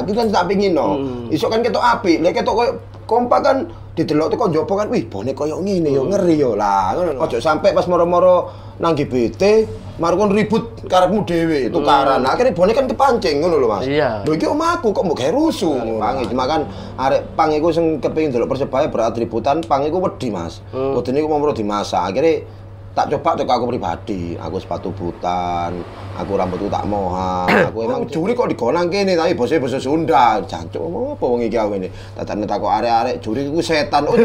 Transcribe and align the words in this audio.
Aku 0.00 0.16
kan 0.16 0.24
tak 0.32 0.48
pingin 0.48 0.72
no. 0.72 0.96
Hmm. 0.96 1.28
Isok 1.28 1.52
kan 1.52 1.60
ketok 1.60 1.84
apik, 1.84 2.24
lek 2.24 2.40
ketok 2.40 2.56
koyo 2.56 2.72
kompak 3.04 3.44
kan 3.44 3.56
didelok 3.92 4.32
teko 4.32 4.48
njaba 4.48 4.74
kan, 4.80 4.88
wih 4.88 5.04
bonek 5.04 5.36
koyo 5.36 5.60
ngene 5.60 5.92
yo 5.92 6.08
ngeri 6.08 6.40
yo 6.40 6.56
lah. 6.56 6.96
Ngono 6.96 7.12
lho. 7.12 7.20
Ojo 7.20 7.36
sampe 7.44 7.76
pas 7.76 7.84
moro-moro 7.84 8.48
nang 8.80 8.96
GBT, 8.96 9.68
maro 10.00 10.16
kon 10.16 10.32
ribut 10.32 10.88
karepmu 10.88 11.28
dhewe 11.28 11.68
tukaran. 11.68 12.24
Nah, 12.24 12.32
akhirnya 12.32 12.56
bonek 12.56 12.72
kan 12.72 12.88
kepancing 12.88 13.44
ngono 13.44 13.60
lho 13.60 13.68
Mas. 13.68 13.84
Iya. 13.84 14.24
Lho 14.24 14.32
iki 14.32 14.48
omahku 14.48 14.96
kok 14.96 15.04
mbok 15.04 15.16
gawe 15.20 15.28
rusuh. 15.28 15.76
Pange 16.00 16.24
cuma 16.24 16.48
kan 16.48 16.64
arek 16.96 17.36
pang 17.36 17.52
iku 17.52 17.68
sing 17.68 18.00
kepengin 18.00 18.32
delok 18.32 18.56
Persebaya 18.56 18.88
beratributan, 18.88 19.60
pang 19.60 19.84
iku 19.84 20.00
wedi 20.00 20.32
Mas. 20.32 20.64
Wedine 20.72 21.20
iku 21.20 21.28
mau 21.28 21.52
dimasak. 21.52 22.00
Akhirnya 22.00 22.48
tak 22.92 23.08
coba 23.08 23.32
tuh 23.40 23.48
aku 23.48 23.72
pribadi, 23.72 24.36
aku 24.36 24.60
sepatu 24.60 24.92
butan, 24.92 25.80
aku 26.12 26.36
rambutku 26.36 26.68
tak 26.68 26.84
moha, 26.84 27.48
aku 27.72 27.88
emang 27.88 28.04
juri 28.04 28.36
kok 28.36 28.52
digonang 28.52 28.92
kene 28.92 29.16
tapi 29.16 29.32
bose 29.32 29.56
bose 29.56 29.80
Sunda, 29.80 30.44
jancuk 30.44 30.76
ngomong 30.84 31.16
apa 31.16 31.24
wong 31.24 31.40
iki 31.48 31.56
aku 31.56 31.80
ini. 31.80 31.88
Tatane 31.88 32.44
takok 32.44 32.68
arek-arek 32.68 33.24
juri 33.24 33.48
iku 33.48 33.64
setan. 33.64 34.04
Oh, 34.04 34.16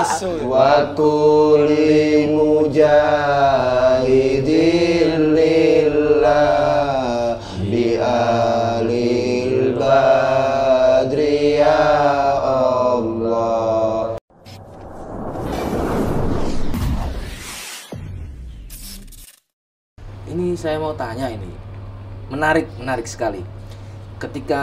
Asu. 0.00 0.48
Wa 0.48 0.96
kulli 0.96 2.32
mujahidin 2.32 2.96
Menarik, 23.06 23.14
sekali. 23.38 23.42
Ketika 24.18 24.62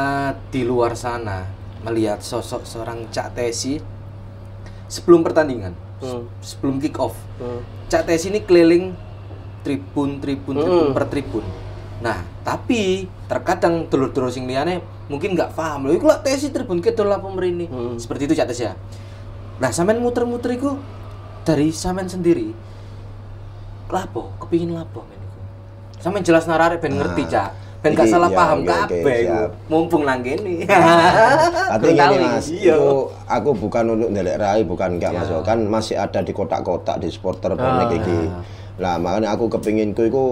di 0.51 0.67
luar 0.67 0.99
sana 0.99 1.47
melihat 1.87 2.19
sosok 2.19 2.67
seorang 2.67 3.07
Cak 3.07 3.39
Tesi 3.39 3.79
sebelum 4.91 5.23
pertandingan, 5.23 5.71
Hmm. 6.03 6.27
sebelum 6.43 6.83
kick 6.83 6.99
off. 6.99 7.15
Hmm. 7.39 7.63
Cak 7.87 8.03
Tesi 8.03 8.27
ini 8.27 8.43
keliling 8.43 8.91
tribun, 9.63 10.19
tribun, 10.19 10.59
tribun 10.59 10.87
Hmm. 10.91 10.95
per 10.95 11.07
tribun. 11.07 11.45
Nah, 12.03 12.19
tapi 12.43 13.07
terkadang 13.31 13.87
dulur-dulur 13.87 14.27
sing 14.27 14.43
liyane 14.43 14.83
mungkin 15.07 15.39
nggak 15.39 15.55
paham 15.55 15.87
loh. 15.87 15.95
Iku 15.95 16.03
lah 16.03 16.19
Tesi 16.19 16.51
tribun 16.51 16.83
kidul 16.83 17.07
apa 17.07 17.23
mrene. 17.23 17.71
Hmm. 17.71 17.95
Seperti 17.95 18.27
itu 18.27 18.35
Cak 18.35 18.51
Tesi 18.51 18.67
ya. 18.67 18.75
Nah, 19.63 19.71
sampean 19.71 20.03
muter-muter 20.03 20.51
iku 20.51 20.75
dari 21.47 21.71
sampean 21.71 22.11
sendiri. 22.11 22.51
Lapo, 23.87 24.35
kepingin 24.41 24.75
lapo 24.75 25.05
men 25.07 25.15
iku. 25.15 25.39
Sampean 26.01 26.25
jelas 26.25 26.43
narare 26.43 26.81
ben 26.81 26.97
ngerti, 26.97 27.23
Cak. 27.29 27.62
Ben 27.83 27.91
gak 27.93 28.07
salah 28.07 28.31
ya, 28.31 28.37
paham 28.37 28.59
oke, 28.59 28.71
kabeh 28.87 29.17
siap. 29.21 29.49
Mumpung 29.67 30.03
nang 30.03 30.23
kene. 30.23 30.63
Tapi 30.63 31.83
gini 31.85 31.99
Berkali. 31.99 32.17
mas, 32.23 32.47
Iya. 32.47 32.73
itu 32.73 32.95
aku 33.27 33.49
bukan 33.53 33.83
untuk 33.91 34.09
ndelek 34.09 34.39
rai, 34.39 34.63
bukan 34.63 34.89
enggak 34.95 35.11
Ya. 35.11 35.17
masuk 35.19 35.43
kan 35.43 35.59
masih 35.61 35.95
ada 35.95 36.19
di 36.19 36.31
kotak-kotak 36.31 36.95
di 36.97 37.11
supporter 37.11 37.51
Ah. 37.51 37.57
bonek 37.57 37.99
iki. 37.99 38.19
Lah 38.79 38.95
makanya 38.95 39.35
aku 39.35 39.51
kepinginku 39.51 40.01
iku 40.01 40.25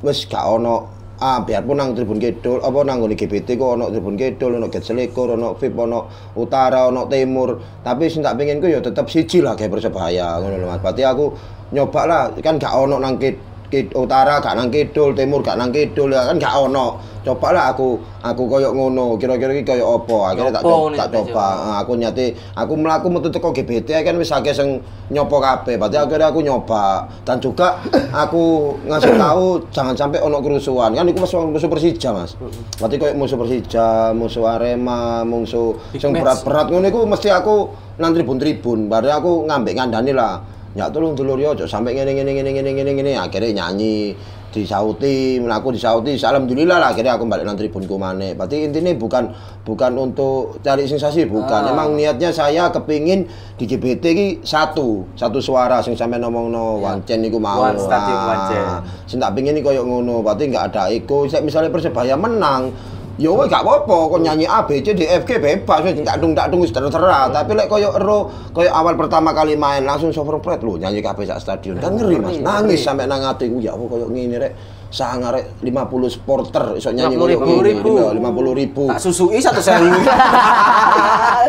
wis 0.00 0.22
gak 0.24 0.46
ono 0.46 0.86
ah 1.16 1.40
biarpun 1.40 1.74
nang 1.74 1.90
Tribun 1.92 2.16
Kidul 2.16 2.60
apa 2.60 2.78
nang 2.84 3.00
ngene 3.00 3.16
GBT 3.16 3.56
kok 3.56 3.74
ono 3.74 3.88
Tribun 3.88 4.14
Kidul 4.14 4.52
ono 4.54 4.68
Selikur 4.70 5.32
ono 5.32 5.56
VIP 5.56 5.72
ono 5.74 6.04
Utara 6.36 6.86
ono 6.86 7.08
Timur 7.08 7.56
tapi 7.80 8.06
sing 8.06 8.20
tak 8.20 8.36
penginku 8.36 8.68
ya 8.68 8.78
tetep 8.78 9.08
siji 9.08 9.40
lah 9.40 9.56
kayak 9.56 9.72
Persebaya 9.72 10.36
ngono 10.36 10.56
lho 10.58 10.66
Mas 10.68 10.76
berarti 10.78 11.02
aku 11.02 11.32
nyoba 11.72 12.02
lah 12.04 12.22
kan 12.36 12.54
gak 12.54 12.68
ono 12.68 13.00
nang 13.00 13.16
Kid, 13.16 13.32
Kid- 13.32 13.40
Utara 13.74 14.38
gak 14.38 14.54
nang 14.54 14.70
Kidul 14.70 15.10
Timur 15.18 15.42
gak 15.42 15.58
nang 15.58 15.74
Kidul 15.74 16.14
ya 16.14 16.22
kan 16.30 16.38
gak 16.38 16.54
ono. 16.54 17.16
Coba 17.26 17.50
lah 17.50 17.74
aku 17.74 17.98
aku 18.22 18.46
koyo 18.46 18.70
ngono 18.70 19.18
kira-kira 19.18 19.50
iki 19.50 19.66
koyo 19.66 19.98
apa? 19.98 20.30
Akhirnya 20.30 20.54
tak 20.54 20.62
coba 20.62 20.94
tak 20.94 21.08
coba. 21.10 21.46
Ah, 21.58 21.76
aku 21.82 21.98
nyati 21.98 22.30
aku 22.54 22.72
melaku 22.78 23.06
metu 23.10 23.28
teko 23.34 23.50
GBT 23.50 24.06
kan 24.06 24.14
wis 24.14 24.30
akeh 24.30 24.54
sing 24.54 24.78
nyopo 25.10 25.42
kabeh. 25.42 25.74
Berarti 25.74 25.98
akhirnya 25.98 26.30
aku 26.30 26.46
nyoba. 26.46 27.10
Dan 27.26 27.42
juga 27.42 27.82
aku 28.22 28.78
ngasih 28.86 29.18
tahu 29.26 29.58
jangan 29.74 29.98
sampai 29.98 30.22
ono 30.22 30.38
kerusuhan. 30.38 30.94
Kan 30.94 31.10
itu 31.10 31.18
musuh 31.18 31.50
musuh 31.50 31.66
Persija 31.66 32.14
Mas. 32.14 32.38
Berarti 32.78 32.94
kayak 32.94 33.18
musuh 33.18 33.36
Persija 33.42 34.14
musuh 34.14 34.46
Arema 34.46 35.26
musuh 35.26 35.74
sing 35.98 36.14
berat-berat 36.14 36.70
ngono 36.70 36.86
iku 36.86 37.02
mesti 37.10 37.34
aku 37.34 37.74
nang 37.98 38.14
tribun-tribun. 38.14 38.86
Baru 38.86 39.10
aku 39.10 39.32
ngambek 39.50 39.74
ngandani 39.74 40.14
lah 40.14 40.55
ya 40.76 40.92
tolong 40.92 41.16
dulur 41.16 41.40
yo 41.40 41.56
ojo 41.56 41.64
sampai 41.64 41.96
ngene 41.96 42.12
ngene 42.12 42.30
ngene 42.36 42.50
ngene 42.52 42.70
ngene 42.76 42.90
ngene 43.00 43.12
akhirnya 43.16 43.64
nyanyi 43.64 44.12
disauti, 44.56 45.36
aku 45.44 45.68
disauti, 45.76 46.16
alhamdulillah 46.16 46.80
lah 46.80 46.88
akhirnya 46.96 47.20
aku 47.20 47.28
balik 47.28 47.44
nang 47.44 47.60
tribunku 47.60 48.00
maneh. 48.00 48.32
Berarti 48.32 48.64
intinya 48.64 48.88
bukan 48.96 49.28
bukan 49.68 49.92
untuk 50.00 50.64
cari 50.64 50.88
sensasi, 50.88 51.28
bukan. 51.28 51.68
Ah. 51.68 51.72
Emang 51.76 51.92
niatnya 51.92 52.32
saya 52.32 52.72
kepingin 52.72 53.28
di 53.60 53.64
GBT 53.68 54.04
ki 54.04 54.26
satu, 54.40 55.04
satu 55.12 55.44
suara 55.44 55.84
sing 55.84 55.92
sampe 55.92 56.16
ngomongno 56.16 56.80
Ya. 56.80 56.96
wancen 56.96 57.20
iku 57.28 57.36
mau. 57.36 57.68
One 57.68 57.76
stadium 57.76 58.16
Ah, 58.16 58.26
wancen. 58.32 58.64
Sing 59.04 59.18
tak 59.20 59.36
pingin 59.36 59.60
iki 59.60 59.66
koyo 59.68 59.84
ngono, 59.84 60.24
berarti 60.24 60.48
nggak 60.48 60.64
ada 60.72 60.88
ego. 60.88 61.28
Misalnya 61.28 61.68
Persebaya 61.68 62.16
menang, 62.16 62.72
Ya 63.16 63.32
wes 63.32 63.48
gak 63.48 63.64
apa-apa, 63.64 64.12
kok 64.12 64.20
nyanyi 64.20 64.44
A, 64.44 64.60
B, 64.68 64.84
C, 64.84 64.92
D, 64.92 65.08
F, 65.08 65.24
G 65.24 65.40
bebas, 65.40 65.80
wis 65.80 66.04
tak 66.04 66.20
dung 66.20 66.36
tak 66.36 66.52
dung 66.52 66.60
wis 66.60 66.68
terserah. 66.68 67.32
Tapi 67.32 67.56
lek 67.56 67.64
koyo 67.64 67.96
ero, 67.96 68.28
koyo 68.52 68.68
awal 68.68 68.92
pertama 68.92 69.32
kali 69.32 69.56
main 69.56 69.88
langsung 69.88 70.12
sover 70.12 70.36
pret 70.44 70.60
lho 70.60 70.76
nyanyi 70.76 71.00
kabeh 71.00 71.24
sak 71.24 71.40
stadion. 71.40 71.80
Kan 71.80 71.96
ngeri 71.96 72.20
Mas, 72.20 72.36
nangis 72.44 72.84
sampe 72.84 73.08
nang 73.08 73.24
atiku 73.24 73.56
ya 73.56 73.72
apa 73.72 73.84
koyo 73.88 74.12
ngene 74.12 74.36
rek. 74.36 74.52
Sangar 74.92 75.32
rek 75.32 75.64
50 75.64 76.12
supporter 76.12 76.76
iso 76.76 76.92
nyanyi 76.92 77.16
koyo 77.16 77.40
50 77.40 77.64
ribu. 77.64 77.90
ngene. 78.04 78.20
50 78.20 78.60
ribu. 78.60 78.84
Tak 78.92 79.00
susui 79.00 79.40
satu 79.40 79.64
sewu. 79.64 79.88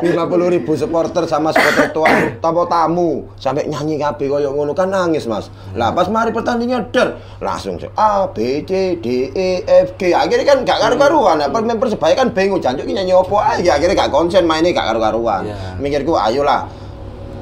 50 0.01 0.53
ribu 0.53 0.71
supporter 0.77 1.23
sama 1.25 1.49
supporter 1.49 1.89
tua 1.91 2.09
tamu 2.39 2.63
tamu. 2.69 3.09
Sampai 3.37 3.65
nyanyi 3.65 3.97
kabeh 3.97 4.29
koyo 4.29 4.53
ngono 4.53 4.71
kan 4.77 4.89
nangis 4.89 5.25
mas. 5.25 5.49
Lah 5.73 5.93
pas 5.93 6.07
mari 6.07 6.29
pertandingan 6.31 6.89
der 6.93 7.17
langsung 7.41 7.77
A 7.97 8.29
B 8.29 8.61
C 8.63 9.01
D 9.01 9.31
E 9.33 9.49
F 9.65 9.97
G. 9.99 10.13
Akhirnya 10.13 10.45
kan 10.45 10.57
gak 10.63 10.79
karu-karuan. 10.81 11.41
Nah, 11.41 11.49
pemain 11.49 11.77
persebaya 11.77 12.13
kan 12.13 12.31
bingung 12.31 12.61
jancuk 12.61 12.85
nyanyi 12.85 13.13
opo 13.13 13.37
aja 13.41 13.77
akhirnya 13.77 14.07
gak 14.07 14.11
konsen 14.13 14.45
mainnya 14.45 14.73
gak 14.73 14.93
karu-karuan. 14.93 15.49
Iya. 15.49 15.57
mikirku 15.81 16.13
ayolah. 16.17 16.69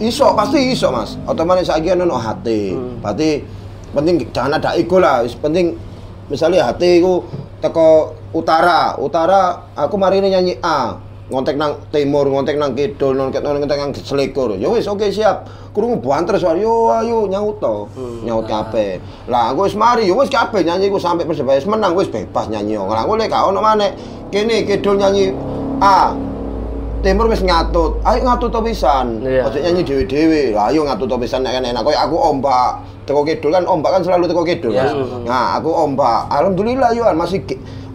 Iso 0.01 0.35
pasti 0.35 0.75
iso 0.75 0.91
mas. 0.91 1.15
Otomatis 1.23 1.71
lagi 1.71 1.91
ono 1.91 2.19
hati. 2.19 2.75
Berarti 2.99 3.29
penting 3.95 4.15
jangan 4.35 4.59
ada 4.59 4.75
ego 4.75 4.99
lah. 4.99 5.23
Penting 5.23 5.75
misalnya 6.27 6.67
hati 6.67 6.99
ku 6.99 7.23
teko 7.63 8.11
utara. 8.35 8.99
Utara 8.99 9.71
aku 9.75 9.95
mari 9.95 10.19
ini 10.19 10.35
nyanyi 10.35 10.53
A 10.59 11.04
ngontek 11.31 11.57
nang 11.57 11.81
timur 11.89 12.29
ngontek 12.29 12.57
nang 12.57 12.77
kidul 12.77 13.17
ngontek 13.17 13.41
nang 13.41 13.91
selikur 13.97 14.53
ya 14.61 14.69
wis 14.69 14.85
oke 14.85 15.09
siap 15.09 15.49
kurung 15.73 15.97
banter 15.97 16.37
soal 16.37 16.61
yo 16.61 16.93
ayo 16.93 17.25
nyaut 17.25 17.57
to 17.57 17.89
nyaut 18.21 18.45
kabeh 18.45 19.01
lah 19.25 19.49
aku 19.49 19.65
wis 19.65 19.73
mari 19.73 20.05
yo 20.05 20.13
wis 20.15 20.29
kabeh 20.29 20.61
nyanyi 20.61 20.93
ku 20.93 21.01
sampai 21.01 21.25
persebaya 21.25 21.57
menang 21.65 21.97
wis 21.97 22.07
bebas 22.07 22.45
nyanyi 22.47 22.77
yo 22.77 22.85
lah 22.85 23.03
aku 23.03 23.17
lek 23.17 23.33
gak 23.33 23.41
ono 23.41 23.57
maneh 23.57 23.97
kene 24.29 24.63
kidul 24.69 25.01
nyanyi 25.01 25.33
A 25.81 26.15
Timur 27.05 27.29
wis 27.29 27.45
ngatut, 27.45 28.01
ayo 28.01 28.25
ngatut 28.25 28.49
to 28.49 28.65
pisan. 28.65 29.21
Ojo 29.21 29.57
nyanyi 29.61 29.85
dhewe-dhewe. 29.85 30.57
Lah 30.57 30.73
ayo 30.73 30.89
ngatut 30.89 31.05
to 31.05 31.21
pisan 31.21 31.45
nek 31.45 31.61
enak. 31.61 31.85
Koyo 31.85 32.01
aku 32.01 32.17
ombak. 32.17 32.81
Teko 33.05 33.21
kidul 33.21 33.53
kan 33.53 33.61
ombak 33.69 33.93
kan 33.93 34.01
selalu 34.01 34.25
teko 34.25 34.41
kidul. 34.41 34.73
Mas. 34.73 34.89
Nah, 35.21 35.53
aku 35.53 35.69
ombak. 35.69 36.25
Alhamdulillah 36.33 36.97
yo 36.97 37.05
masih 37.13 37.45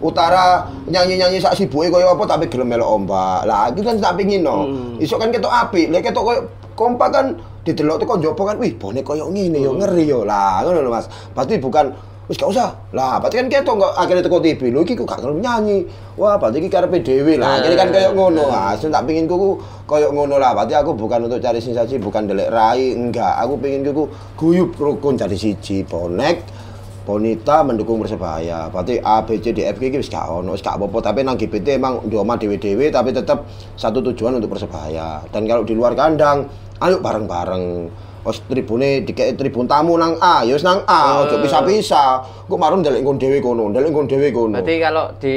utara 0.01 0.65
nyanyi-nyanyi 0.89 1.37
sak 1.37 1.53
sibuke 1.55 1.93
koyo 1.93 2.11
apa 2.17 2.25
tapi 2.25 2.49
gelem 2.49 2.73
melok 2.73 2.89
ombak. 2.89 3.45
Lah 3.45 3.69
iki 3.69 3.85
kan 3.85 4.01
tak 4.01 4.17
pengin 4.17 4.41
no. 4.41 4.67
Isok 4.97 5.17
kan 5.21 5.29
ketok 5.29 5.53
apik, 5.53 5.87
lek 5.93 6.01
ketok 6.09 6.23
koyo 6.25 6.41
kompak 6.73 7.09
kan 7.13 7.25
didelok 7.61 8.01
teko 8.01 8.17
njaba 8.17 8.43
kan 8.51 8.57
wih 8.57 8.73
bonek 8.73 9.05
koyo 9.05 9.29
ngene 9.29 9.61
yo 9.61 9.77
ngeri 9.77 10.09
yo. 10.09 10.25
Lah 10.25 10.65
ngono 10.65 10.81
lho 10.81 10.91
Mas. 10.91 11.05
Berarti 11.37 11.61
bukan 11.61 11.93
wis 12.25 12.39
gak 12.39 12.49
usah. 12.49 12.71
Lah, 12.95 13.19
berarti 13.19 13.43
kan 13.43 13.47
ketok 13.51 13.75
kok 13.75 13.91
akhirnya 13.99 14.23
teko 14.25 14.39
TV. 14.41 14.61
Lho 14.73 14.81
iki 14.81 14.97
kok 14.97 15.05
gak 15.05 15.21
gelem 15.21 15.43
nyanyi. 15.43 15.85
Wah, 16.17 16.39
berarti 16.41 16.57
iki 16.63 16.69
karepe 16.71 17.03
dhewe 17.03 17.37
lah. 17.37 17.61
Akhirnya 17.61 17.77
kan 17.77 17.89
koyo 17.93 18.09
ngono. 18.17 18.43
Ah, 18.49 18.73
tak 18.73 19.03
pengin 19.05 19.27
kuku 19.29 19.49
koyo 19.85 20.09
ngono 20.09 20.41
lah. 20.41 20.55
Berarti 20.57 20.73
aku 20.73 20.97
bukan 20.97 21.27
untuk 21.27 21.43
cari 21.43 21.59
sensasi, 21.59 22.01
bukan 22.01 22.25
delek 22.31 22.49
rai, 22.49 22.95
enggak. 22.95 23.35
Aku 23.45 23.59
pengin 23.59 23.85
kuku 23.85 24.03
guyub 24.39 24.71
rukun 24.79 25.19
jadi 25.19 25.35
siji 25.37 25.83
bonek. 25.85 26.60
Bonita 27.01 27.65
mendukung 27.65 27.97
Persebaya. 27.97 28.69
Berarti 28.69 29.01
A, 29.01 29.25
B, 29.25 29.41
C, 29.41 29.49
D, 29.51 29.65
F, 29.65 29.81
G 29.81 29.89
wis 29.97 30.07
gak 30.07 30.29
ono, 30.29 30.53
wis 30.53 30.61
gak 30.61 30.77
apa-apa. 30.77 31.09
Tapi 31.09 31.25
nang 31.25 31.33
GPT 31.33 31.81
emang 31.81 32.05
di 32.05 32.13
omah 32.13 32.37
dhewe-dhewe 32.37 32.93
tapi 32.93 33.09
tetap 33.09 33.49
satu 33.73 34.05
tujuan 34.11 34.37
untuk 34.37 34.53
Persebaya. 34.53 35.25
Dan 35.33 35.49
kalau 35.49 35.65
di 35.65 35.73
luar 35.73 35.97
kandang, 35.97 36.45
ayo 36.77 37.01
bareng-bareng. 37.01 37.89
Os 38.21 38.37
tribune 38.45 39.01
dikek 39.01 39.33
tribun 39.33 39.65
tamu 39.65 39.97
nang 39.97 40.13
A, 40.21 40.45
ya 40.45 40.53
wis 40.53 40.61
nang 40.61 40.85
A, 40.85 41.25
ojo 41.25 41.41
pisah-pisah. 41.41 42.45
Kok 42.45 42.59
marun 42.61 42.85
ndelek 42.85 43.01
nggon 43.01 43.17
dhewe 43.17 43.41
kono, 43.41 43.73
ndelek 43.73 43.89
nggon 43.89 44.05
dhewe 44.05 44.29
kono. 44.29 44.61
Berarti 44.61 44.75
kalau 44.77 45.05
di 45.17 45.35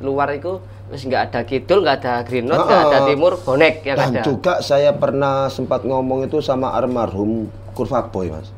luar 0.00 0.32
itu 0.32 0.56
wis 0.88 1.04
nggak 1.04 1.28
ada 1.28 1.40
kidul, 1.44 1.84
nggak 1.84 2.00
ada 2.00 2.24
green 2.24 2.48
note, 2.48 2.64
nggak 2.64 2.80
ada 2.80 2.98
timur, 3.04 3.36
bonek 3.44 3.84
yang 3.84 4.00
Dan 4.00 4.08
ada. 4.16 4.22
juga 4.24 4.64
saya 4.64 4.96
pernah 4.96 5.52
sempat 5.52 5.84
ngomong 5.84 6.24
itu 6.24 6.40
sama 6.40 6.72
almarhum 6.72 7.44
Kurva 7.76 8.08
Boy, 8.08 8.32
Mas. 8.32 8.48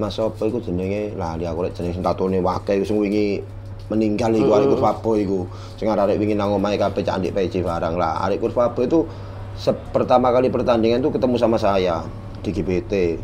Mas 0.00 0.16
apa 0.16 0.48
iku 0.48 0.56
jenenge 0.64 1.12
lali 1.16 1.44
aku 1.44 1.68
lek 1.68 1.76
jenenge 1.76 2.00
sing 2.00 2.04
tatone 2.04 2.40
wake 2.40 2.80
sing 2.84 2.96
wingi 2.96 3.44
meninggal 3.92 4.32
iku 4.32 4.56
arek 4.56 4.72
Kurvabo 4.72 5.12
iku. 5.20 5.40
Sing 5.76 5.84
arek 5.90 6.16
wingi 6.16 6.32
nang 6.32 6.56
omahe 6.56 6.80
kabeh 6.80 7.04
cak 7.04 7.20
andik 7.20 7.36
PC 7.36 7.60
barang 7.60 8.00
lah. 8.00 8.24
Arek 8.24 8.40
Kurvabo 8.40 8.80
itu 8.80 9.04
pertama 9.92 10.32
kali 10.32 10.48
pertandingan 10.48 11.04
itu 11.04 11.12
ketemu 11.12 11.36
sama 11.36 11.60
saya 11.60 12.00
di 12.40 12.50
GBT. 12.56 13.20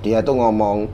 Dia 0.00 0.24
tuh 0.24 0.40
ngomong, 0.40 0.88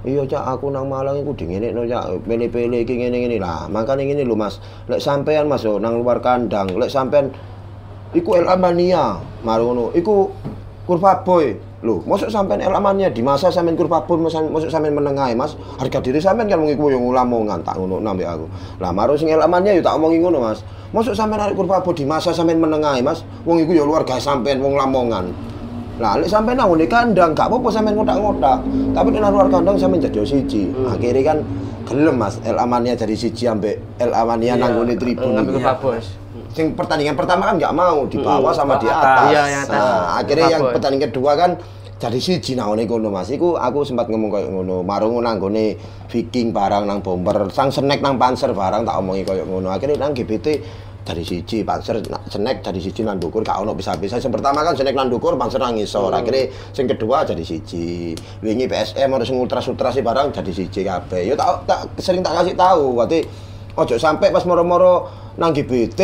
Iya 0.00 0.24
cak 0.24 0.56
aku 0.56 0.72
nang 0.72 0.88
Malang 0.88 1.20
iku 1.20 1.36
dingene 1.36 1.76
no 1.76 1.84
cak 1.84 2.24
pele-pele 2.24 2.88
iki 2.88 2.96
ngene-ngene 2.96 3.36
lah. 3.36 3.68
Makane 3.68 4.08
ngene 4.08 4.24
lho 4.24 4.32
Mas. 4.32 4.56
Lek 4.88 4.96
sampean 4.96 5.44
Mas 5.44 5.60
yo 5.60 5.76
nang 5.76 6.00
luar 6.00 6.24
kandang, 6.24 6.72
lek 6.72 6.88
sampean 6.88 7.28
iku 8.16 8.40
El 8.40 8.48
Amania, 8.48 9.20
mari 9.44 9.60
ngono. 9.60 9.92
Iku 9.92 10.32
Kurva 10.90 11.22
Boy. 11.22 11.54
Lho, 11.86 12.02
masuk 12.02 12.26
sampean 12.34 12.58
El 12.58 12.74
Amania 12.74 13.06
di 13.06 13.22
masa 13.22 13.46
sampean 13.46 13.78
Kurva 13.78 14.02
Boy 14.02 14.18
masuk 14.26 14.66
sampean 14.66 14.90
menengae, 14.90 15.38
Mas. 15.38 15.54
Harga 15.78 16.02
diri 16.02 16.18
sampean 16.18 16.50
kan 16.50 16.58
wong 16.58 16.74
iku 16.74 16.90
yo 16.90 16.98
ngulamongan 16.98 17.62
tak 17.62 17.78
ngono 17.78 18.02
nambah 18.02 18.26
aku. 18.26 18.46
Lah 18.82 18.90
maro 18.90 19.14
sing 19.14 19.30
El 19.30 19.38
Amania 19.38 19.70
yo 19.70 19.86
tak 19.86 19.94
omongi 19.94 20.18
ngono, 20.18 20.42
Mas. 20.42 20.66
Masuk 20.90 21.14
sampean 21.14 21.46
arek 21.46 21.54
Kurva 21.54 21.78
Boy 21.78 21.94
di 21.94 22.02
masa 22.02 22.34
sampean 22.34 22.58
menengae, 22.58 23.06
Mas. 23.06 23.22
Wong 23.46 23.62
iku 23.62 23.70
yo 23.70 23.86
luarga 23.86 24.18
sampean 24.18 24.58
wong 24.58 24.74
Lamongan. 24.74 25.30
Lah, 26.02 26.18
lek 26.18 26.26
sampean 26.26 26.58
nang 26.58 26.74
ngene 26.74 26.90
kandang, 26.90 27.38
gak 27.38 27.46
apa-apa 27.46 27.68
sampean 27.70 27.94
ngotak-ngotak. 27.94 28.58
Tapi 28.90 29.08
nek 29.14 29.20
nang 29.22 29.30
luar 29.30 29.46
kandang 29.46 29.78
sampean 29.78 30.02
jadi 30.02 30.26
siji. 30.26 30.74
Akhirnya 30.90 31.22
kan 31.22 31.38
gelem 31.86 32.18
Mas, 32.18 32.42
El 32.42 32.58
Amania 32.58 32.98
jadi 32.98 33.14
siji 33.14 33.46
ambek 33.46 33.78
El 34.02 34.10
Amania 34.10 34.58
nang 34.58 34.74
ngene 34.74 34.98
tribun. 34.98 35.38
Iki. 35.38 35.62
ke 35.62 35.74
bos. 35.78 36.19
Sing 36.50 36.74
pertandingan 36.74 37.14
pertama 37.14 37.46
kan 37.46 37.54
nggak 37.58 37.74
mau 37.74 38.06
di 38.10 38.18
bawah 38.18 38.50
sama 38.50 38.74
di 38.82 38.90
atas. 38.90 39.30
Iya, 39.30 39.42
yang 39.46 39.62
atas. 39.66 39.78
Nah, 39.78 40.18
akhirnya 40.18 40.48
yang 40.50 40.62
pertandingan 40.74 41.04
kedua 41.10 41.32
kan 41.38 41.50
jadi 42.00 42.16
siji 42.16 42.56
nang 42.56 42.72
ngene 42.72 42.88
kono 42.88 43.12
Mas. 43.12 43.28
Iku 43.28 43.60
aku 43.60 43.84
sempat 43.84 44.08
ngomong 44.08 44.32
koyo 44.32 44.48
ngono. 44.48 44.80
Marung 44.80 45.20
nang 45.20 45.36
gone 45.36 45.76
Viking 46.08 46.48
barang 46.50 46.88
nang 46.88 47.04
bomber, 47.04 47.52
sang 47.52 47.68
snack 47.68 48.00
nang 48.00 48.16
Panzer 48.16 48.50
barang 48.56 48.88
tak 48.88 48.96
omongi 48.96 49.22
koyo 49.22 49.44
ngono. 49.44 49.68
Akhirnya 49.68 50.00
nang 50.00 50.16
GBT 50.16 50.64
dari 51.04 51.20
siji 51.20 51.60
Panzer 51.60 52.00
na- 52.08 52.24
snack 52.24 52.64
dari 52.64 52.80
siji 52.80 53.04
nang 53.04 53.20
ndukur 53.20 53.44
gak 53.44 53.60
ono 53.60 53.76
bisa-bisa. 53.76 54.16
Sing 54.16 54.32
pertama 54.32 54.64
kan 54.64 54.72
snack 54.72 54.96
nang 54.96 55.12
ndukur, 55.12 55.36
Panzer 55.36 55.60
nang 55.60 55.76
ngisor. 55.76 56.08
Akhirnya 56.08 56.48
sing 56.72 56.88
kedua 56.88 57.28
jadi 57.28 57.44
siji. 57.44 58.16
Wingi 58.40 58.64
PSM 58.64 59.12
harus 59.12 59.28
ngultras-ultras 59.28 60.00
barang 60.00 60.32
jadi 60.32 60.52
siji 60.56 60.80
kabeh. 60.80 61.28
Yo 61.28 61.36
tak, 61.36 61.68
tak 61.68 61.80
sering 62.00 62.24
tak 62.24 62.32
kasih 62.32 62.56
tahu. 62.56 62.96
Berarti 62.96 63.28
ojo 63.76 63.96
sampai 64.00 64.32
pas 64.32 64.42
moro-moro 64.48 65.04
nang 65.40 65.56
GBT 65.56 66.00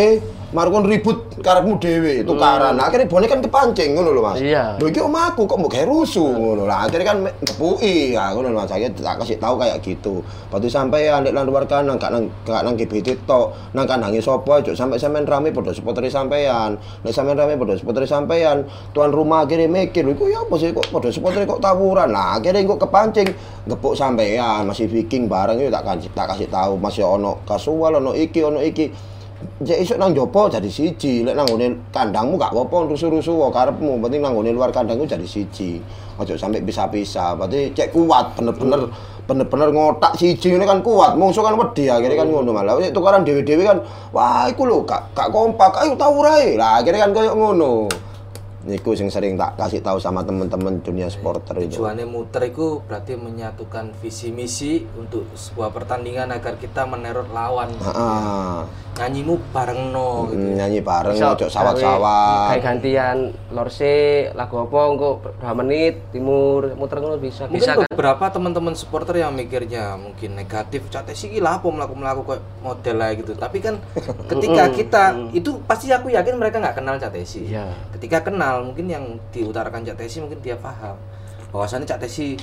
marun 0.57 0.89
ribut 0.89 1.43
karepmu 1.43 1.77
dhewe 1.77 2.23
tukaran. 2.23 2.79
Nah, 2.79 2.89
akhirnya 2.89 3.11
bonek 3.11 3.29
kan 3.29 3.45
kepancing 3.45 3.93
ngono 3.93 4.15
lho 4.15 4.23
Mas. 4.25 4.39
Iya. 4.41 4.79
Lho 4.81 4.89
iki 4.89 5.03
omahku 5.03 5.45
kok 5.45 5.59
mbok 5.59 5.77
rusuh 5.85 6.33
ngono. 6.33 6.65
Lah 6.65 6.89
akhirnya 6.89 7.13
kan 7.13 7.19
ngepuki 7.45 8.17
ya 8.17 8.33
ngono 8.33 8.55
lho 8.55 8.59
Mas. 8.63 8.73
Akhirnya 8.73 8.97
tak 8.97 9.21
kasih 9.21 9.37
tahu 9.37 9.59
kayak 9.59 9.83
gitu. 9.85 10.25
Patu 10.49 10.71
sampai 10.71 11.11
ya 11.11 11.19
nek 11.19 11.35
lan 11.35 11.45
luar 11.45 11.69
kandang 11.69 11.99
gak 11.99 12.15
nang 12.15 12.31
gak 12.47 12.63
nang 12.63 12.79
GBT 12.79 13.27
tok, 13.27 13.53
nang 13.75 13.85
kandange 13.85 14.23
sapa 14.23 14.63
aja 14.63 14.73
sampai 14.73 14.97
sampean 14.97 15.27
rame 15.27 15.51
padha 15.51 15.75
supporter 15.75 16.07
sampean. 16.09 16.79
Nek 17.05 17.13
sampean 17.13 17.37
rame 17.37 17.59
padha 17.59 17.75
supporter 17.77 18.07
sampean, 18.07 18.65
tuan 18.95 19.11
rumah 19.11 19.45
akhirnya 19.45 19.67
mikir, 19.67 20.07
iku 20.07 20.31
ya 20.31 20.47
apa 20.47 20.55
sih 20.57 20.71
kok 20.73 20.89
padha 20.89 21.11
supporter 21.11 21.43
kok 21.45 21.61
tawuran. 21.61 22.15
Nah, 22.15 22.39
akhirnya 22.39 22.65
kok 22.65 22.87
kepancing 22.87 23.29
gepuk 23.67 23.99
sampean, 23.99 24.65
masih 24.65 24.87
Viking 24.87 25.27
bareng 25.27 25.59
itu 25.59 25.75
tak 25.75 25.85
kasih 25.85 26.11
tak 26.15 26.27
kasih 26.33 26.49
tahu 26.49 26.79
masih 26.79 27.03
ono 27.03 27.43
kasual 27.45 27.99
ono 27.99 28.15
iki 28.15 28.41
ono 28.41 28.63
iki. 28.63 28.89
Ya 29.65 29.73
isuk 29.81 29.97
nang 29.97 30.13
jopo 30.13 30.53
jadi 30.53 30.69
siji, 30.69 31.25
lek 31.25 31.33
nang 31.33 31.49
ngene 31.49 31.89
kandangmu 31.89 32.37
gak 32.37 32.53
apa-apa 32.53 32.93
rusuh-rusuh 32.93 33.33
wae 33.41 33.49
karepmu, 33.49 33.97
penting 34.05 34.21
nang 34.21 34.37
ngene 34.37 34.53
luar 34.53 34.69
kandangku 34.69 35.09
jadi 35.09 35.25
siji. 35.25 35.81
Ojo 36.21 36.37
sampai 36.37 36.61
bisa-bisa, 36.61 37.33
berarti 37.33 37.73
cek 37.73 37.89
kuat 37.97 38.37
bener-bener 38.37 38.93
bener-bener 39.25 39.73
ngotak 39.73 40.13
siji 40.13 40.53
ini 40.53 40.69
kan 40.69 40.85
kuat, 40.85 41.17
musuh 41.17 41.41
kan 41.41 41.57
wedi 41.57 41.89
akhirnya 41.89 42.21
kan 42.21 42.29
ngono 42.29 42.53
malah. 42.53 42.77
Cek 42.85 42.93
tukaran 42.93 43.25
dhewe-dhewe 43.25 43.65
kan, 43.65 43.81
wah 44.13 44.45
iku 44.45 44.69
lho 44.69 44.85
gak 44.85 45.17
gak 45.17 45.33
kompak, 45.33 45.73
ayo 45.81 45.97
tawurai. 45.97 46.61
Lah 46.61 46.85
akhirnya 46.85 47.09
kan 47.09 47.17
koyo 47.17 47.33
ngono. 47.33 47.89
Niku 48.67 48.99
sing 48.99 49.07
sering 49.07 49.39
tak 49.39 49.55
kasih 49.55 49.79
tahu 49.79 50.03
sama 50.03 50.27
temen-temen 50.27 50.83
dunia 50.83 51.07
supporter 51.07 51.55
itu. 51.63 51.79
Tujuannya 51.79 52.03
muter 52.03 52.51
itu 52.51 52.83
berarti 52.83 53.15
menyatukan 53.15 53.95
visi 54.03 54.35
misi 54.35 54.83
untuk 54.99 55.23
sebuah 55.39 55.71
pertandingan 55.71 56.35
agar 56.35 56.59
kita 56.59 56.83
meneror 56.83 57.31
lawan. 57.31 57.71
Heeh. 57.79 58.59
Nyanyimu 58.97 59.35
bareng 59.53 59.93
no 59.93 60.27
gitu. 60.33 60.41
Nyanyi 60.57 60.81
bareng, 60.81 61.15
Bisa 61.15 61.37
ojo 61.37 61.47
sawat-sawat. 61.47 62.49
Kayak 62.57 62.63
gantian 62.65 63.17
lorse 63.53 63.95
lagu 64.33 64.57
apa 64.59 64.79
engko 64.89 65.21
berapa 65.21 65.53
menit 65.63 65.95
timur 66.11 66.73
muter 66.75 67.05
ngono 67.05 67.21
bisa 67.21 67.45
Mungkin 67.47 67.61
bisa 67.61 67.77
kan. 67.77 67.87
beberapa 67.93 68.25
teman-teman 68.33 68.73
supporter 68.73 69.21
yang 69.21 69.37
mikirnya 69.37 70.01
mungkin 70.01 70.33
negatif, 70.35 70.89
cate 70.89 71.13
sih 71.13 71.29
gila 71.29 71.61
apa 71.61 71.69
melaku 71.69 71.95
melaku 71.95 72.21
kayak 72.25 72.43
model 72.65 72.97
lah 72.97 73.11
gitu. 73.15 73.33
Tapi 73.37 73.59
kan 73.61 73.77
ketika 74.33 74.65
kita 74.73 75.03
itu 75.37 75.61
pasti 75.69 75.93
aku 75.93 76.09
yakin 76.09 76.35
mereka 76.41 76.57
nggak 76.59 76.81
kenal 76.81 76.97
Catesi. 76.97 77.53
Iya. 77.53 77.69
Ketika 77.93 78.25
kenal 78.25 78.56
mungkin 78.63 78.87
yang 78.89 79.05
diutarakan 79.35 79.85
Catesi 79.85 80.23
mungkin 80.23 80.41
dia 80.41 80.57
paham. 80.57 80.97
Bahwasannya 81.51 81.89
Catesi 81.89 82.39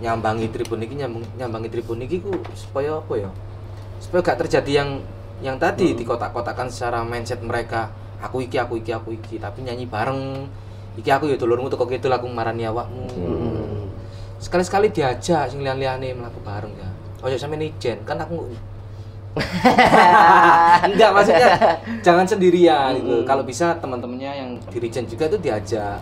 nyambangi 0.00 0.48
tribun 0.52 0.80
ini 0.84 1.04
nyambang, 1.04 1.24
nyambangi 1.36 1.68
tribun 1.72 2.02
ini 2.02 2.20
ku 2.20 2.32
supaya 2.52 3.00
apa 3.00 3.14
ya? 3.16 3.30
Supaya 4.00 4.20
gak 4.24 4.46
terjadi 4.46 4.84
yang 4.84 4.90
yang 5.40 5.56
tadi 5.56 5.96
di 5.96 6.04
kotak-kotakan 6.04 6.68
secara 6.68 7.00
mindset 7.00 7.40
mereka 7.40 7.88
aku 8.20 8.44
iki 8.44 8.60
aku 8.60 8.76
iki 8.84 8.92
aku 8.92 9.16
iki 9.16 9.40
tapi 9.40 9.64
nyanyi 9.64 9.88
bareng 9.88 10.44
iki 11.00 11.08
aku 11.08 11.32
ya 11.32 11.40
dulurmu 11.40 11.72
tuh 11.72 11.80
kok 11.80 11.88
gitu 11.88 12.12
aku 12.12 12.28
marani 12.28 12.68
awakmu. 12.68 13.08
Sekali-sekali 14.40 14.92
diajak 14.92 15.52
sing 15.52 15.64
lian-liane 15.64 16.12
melaku 16.16 16.40
bareng 16.44 16.72
ya. 16.76 16.88
Ojo 17.20 17.36
sampe 17.36 17.60
ijen 17.60 18.00
kan 18.08 18.16
aku 18.20 18.48
enggak 20.90 21.10
maksudnya 21.14 21.54
jangan 22.06 22.26
sendirian 22.26 22.98
gitu. 22.98 23.22
Kalau 23.22 23.42
bisa 23.46 23.78
teman-temannya 23.78 24.32
yang 24.34 24.50
di 24.58 24.78
Regen 24.82 25.06
juga 25.06 25.30
itu 25.30 25.38
diajak 25.38 25.98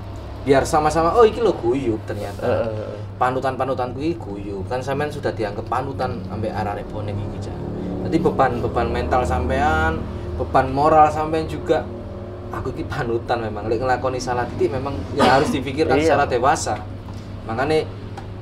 biar 0.47 0.65
sama-sama 0.65 1.13
oh 1.13 1.29
iki 1.29 1.45
lo 1.45 1.53
guyub 1.53 2.01
ternyata. 2.09 2.73
Panutan-panutan 3.19 3.93
kuwi 3.93 4.17
guyub. 4.17 4.65
Kan 4.71 4.81
sampean 4.81 5.11
sudah 5.13 5.35
dianggap 5.35 5.67
panutan 5.69 6.23
sampai 6.25 6.51
arek 6.55 6.87
bonek 6.89 7.15
iki. 7.15 7.51
Jadi 8.09 8.17
beban 8.23 8.65
beban 8.65 8.89
mental 8.89 9.27
sampean 9.29 10.01
beban 10.39 10.71
moral 10.73 11.11
sampean 11.13 11.45
juga 11.45 11.85
aku 12.49 12.73
iki 12.73 12.87
panutan 12.89 13.45
memang. 13.45 13.69
Lek 13.69 13.83
ngelakoni 13.83 14.17
salah 14.17 14.49
titik 14.49 14.73
memang 14.73 14.97
ya 15.13 15.37
harus 15.37 15.53
dipikirkan 15.53 16.01
Iya. 16.01 16.17
secara 16.17 16.25
dewasa. 16.25 16.75
Makanya 17.45 17.85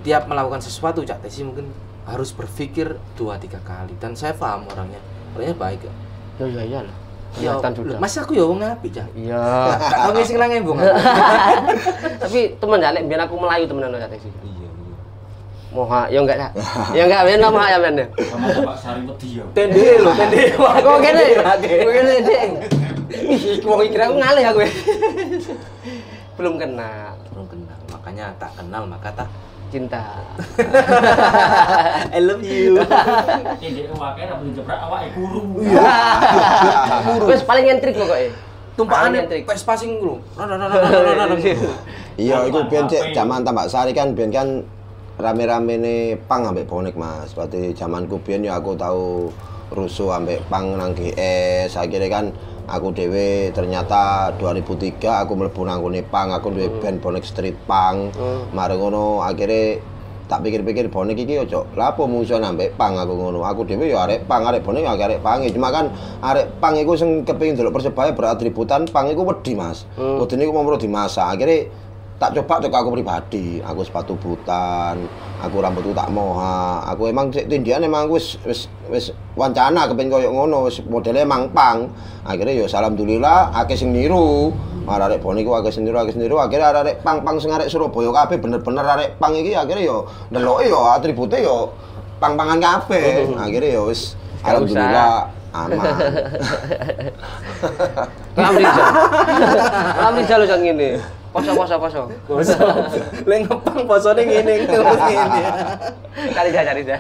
tiap 0.06 0.31
melakukan 0.31 0.62
sesuatu 0.62 1.03
cak 1.03 1.27
Tesi 1.27 1.43
mungkin 1.43 1.67
harus 2.06 2.31
berpikir 2.31 2.87
dua 3.12 3.35
tiga 3.37 3.58
kali 3.61 3.93
dan 3.97 4.14
saya 4.14 4.31
paham 4.32 4.64
orangnya 4.67 5.03
orangnya 5.32 5.55
baik 5.55 5.81
kok 5.82 5.94
Ya 6.37 6.44
iya 6.47 6.62
iya 6.62 6.81
lah. 6.81 6.97
ya 7.35 7.53
Kelihatan 7.53 7.73
juga. 7.73 7.94
mas 7.97 8.14
aku 8.14 8.32
ya 8.32 8.45
wong 8.45 8.61
apik 8.61 8.92
cak 8.92 9.09
Iya. 9.12 9.40
tau 9.75 10.12
ngisi 10.12 10.35
nang 10.35 10.49
embung 10.50 10.78
Tapi 12.23 12.38
temen 12.54 12.78
jalek 12.78 13.02
biar 13.04 13.21
aku 13.23 13.35
melayu 13.35 13.64
temenan 13.64 13.90
lo 13.90 13.99
taksi. 13.99 14.28
iya 14.42 14.69
Moha, 15.69 16.09
ya 16.09 16.19
enggak 16.19 16.38
ya. 16.38 16.49
Ya 16.95 17.02
enggak, 17.04 17.23
ben 17.26 17.42
moha 17.42 17.69
ya 17.69 17.76
ben. 17.76 18.00
sama 18.16 18.49
Bapak 18.49 18.76
Sari 18.78 19.04
wedi 19.04 19.28
ya. 19.37 19.45
tende 19.52 19.85
lo 19.99 20.09
tende 20.11 20.40
Aku 20.78 20.88
kene. 20.99 21.25
Aku 21.37 21.90
kene, 21.90 22.14
Ding. 22.23 22.52
Ih, 23.07 23.61
Mau 23.61 23.81
kira 23.81 24.09
aku 24.09 24.16
ngalih 24.16 24.45
aku. 24.47 24.59
Belum 26.37 26.57
kenal 26.57 27.16
belum 27.28 27.47
kenal 27.47 27.76
makanya 27.88 28.28
tak 28.37 28.52
kenal 28.54 28.85
maka 28.85 29.09
tak 29.11 29.28
cinta. 29.68 30.02
I 32.16 32.20
love 32.23 32.42
you 32.42 32.78
Ini 33.64 33.90
awake 33.90 34.23
ra 34.25 34.37
jebrak 34.52 34.80
awake 34.87 35.11
kuru. 35.14 35.42
Wes 37.26 37.42
paling 37.42 37.64
nyentrik 37.66 37.94
pokoknya. 37.94 38.30
tumpahan 38.76 39.08
Paling 39.08 39.14
nyentrik. 39.25 39.42
pes 39.49 39.64
passing 39.64 40.04
lu 40.04 40.20
Iya, 42.20 42.44
itu 42.44 42.58
biyen 42.68 42.85
cek 42.85 43.12
HP. 43.12 43.14
zaman 43.16 43.40
tambak 43.40 43.73
sari 43.73 43.96
kan 43.96 44.12
biyen 44.12 44.28
kan 44.28 44.49
rame-rame 45.16 45.80
nih 45.80 46.00
pang 46.28 46.44
ambek 46.44 46.68
bonek 46.68 46.92
Mas. 46.92 47.32
Berarti 47.32 47.73
zamanku 47.73 48.20
biyen 48.20 48.44
ya 48.44 48.61
aku 48.61 48.76
tahu 48.76 49.32
rusuh 49.73 50.12
ambek 50.12 50.44
pang 50.49 50.76
nang 50.76 50.92
GS. 50.92 51.73
Akhirnya 51.73 52.08
kan 52.12 52.25
aku 52.66 52.92
dewe 52.92 53.50
ternyata 53.54 54.35
2003 54.38 55.26
aku 55.26 55.32
mlebu 55.38 55.62
nang 55.62 55.80
ngone 55.82 56.02
pang, 56.06 56.35
aku 56.35 56.50
duwe 56.50 56.68
band 56.82 56.99
bonek 56.99 57.25
street 57.25 57.56
pang. 57.64 58.11
Mareng 58.50 58.82
ngono 58.82 59.23
akhirnya 59.23 59.80
tak 60.26 60.42
pikir-pikir 60.42 60.90
bonek 60.90 61.23
iki 61.23 61.38
ojo 61.38 61.70
lapo 61.78 62.11
musuh 62.11 62.42
ambek 62.42 62.75
pang 62.75 62.99
aku 62.99 63.14
ngono. 63.14 63.46
Aku 63.46 63.62
dhewe 63.62 63.87
ya 63.87 64.02
arek 64.04 64.26
pang, 64.26 64.42
arek 64.42 64.66
bonek 64.66 64.82
ya 64.82 64.99
arek 64.99 65.23
pang. 65.23 65.46
Cuma 65.46 65.70
kan 65.70 65.94
arek 66.20 66.58
pang 66.58 66.75
iku 66.75 66.99
sing 66.99 67.23
kepengin 67.23 67.54
delok 67.54 67.78
Persebaya 67.78 68.11
beratributan 68.11 68.90
pang 68.90 69.06
iku 69.06 69.23
wedi, 69.23 69.54
Mas. 69.54 69.87
Wedine 69.94 70.44
iku 70.44 70.52
mau 70.52 70.75
dimasak. 70.75 71.38
Akhirnya 71.38 71.70
tak 72.16 72.32
coba 72.32 72.64
cek 72.64 72.73
aku 72.73 72.90
pribadi. 72.96 73.61
Aku 73.61 73.85
sepatu 73.85 74.16
butan 74.16 75.04
aku 75.44 75.56
rambutku 75.61 75.92
tak 75.92 76.08
moha. 76.08 76.80
Aku 76.92 77.12
emang 77.12 77.28
cek 77.28 77.49
tindian 77.49 77.85
emang 77.85 78.08
aku 78.08 78.16
wis 78.16 78.40
wis 78.49 78.61
wis 78.88 79.12
wancana 79.37 79.85
kepen 79.85 80.08
koyo 80.08 80.32
ngono 80.32 80.68
wis 80.68 80.80
modelnya 80.88 81.28
emang 81.28 81.52
pang. 81.52 81.92
Akhirnya 82.25 82.56
yo 82.56 82.64
alhamdulillah 82.68 83.52
akeh 83.52 83.76
sing 83.76 83.92
niru. 83.92 84.52
Arek 84.87 85.18
boni 85.18 85.42
ku 85.42 85.50
akeh 85.52 85.75
sing 85.75 85.85
niru 85.85 86.00
akeh 86.00 86.16
sing 86.16 86.25
niru. 86.25 86.40
Akhirnya 86.40 86.73
arek 86.73 87.04
pang-pang 87.04 87.37
sing 87.37 87.52
arek 87.52 87.68
Surabaya 87.68 88.25
kabeh 88.25 88.40
bener-bener 88.40 88.87
arek 88.87 89.20
pang 89.20 89.37
iki 89.37 89.52
akhirnya 89.52 89.85
yo 89.85 90.08
ndeloke 90.32 90.64
yo 90.64 90.80
atribute 90.88 91.37
yo 91.42 91.75
pang-pangan 92.16 92.56
kabeh. 92.62 93.28
Akhirnya 93.44 93.76
yo 93.76 93.92
wis 93.92 94.16
Alhamdulillah 94.40 95.28
aman. 95.52 95.85
Lam 98.37 98.54
Rizal. 98.56 98.87
Lam 100.00 100.12
Rizal 100.16 100.42
ngene. 100.64 100.90
Poso 101.37 101.52
poso 101.52 101.76
poso. 101.76 102.00
Poso. 102.25 102.57
Lek 103.28 103.45
ngepang 103.45 103.85
posone 103.85 104.25
ngene 104.25 104.52
ngene. 104.64 104.76
Kali 106.33 106.49
dah 106.49 106.62
cari 106.64 106.83
dah. 106.88 106.99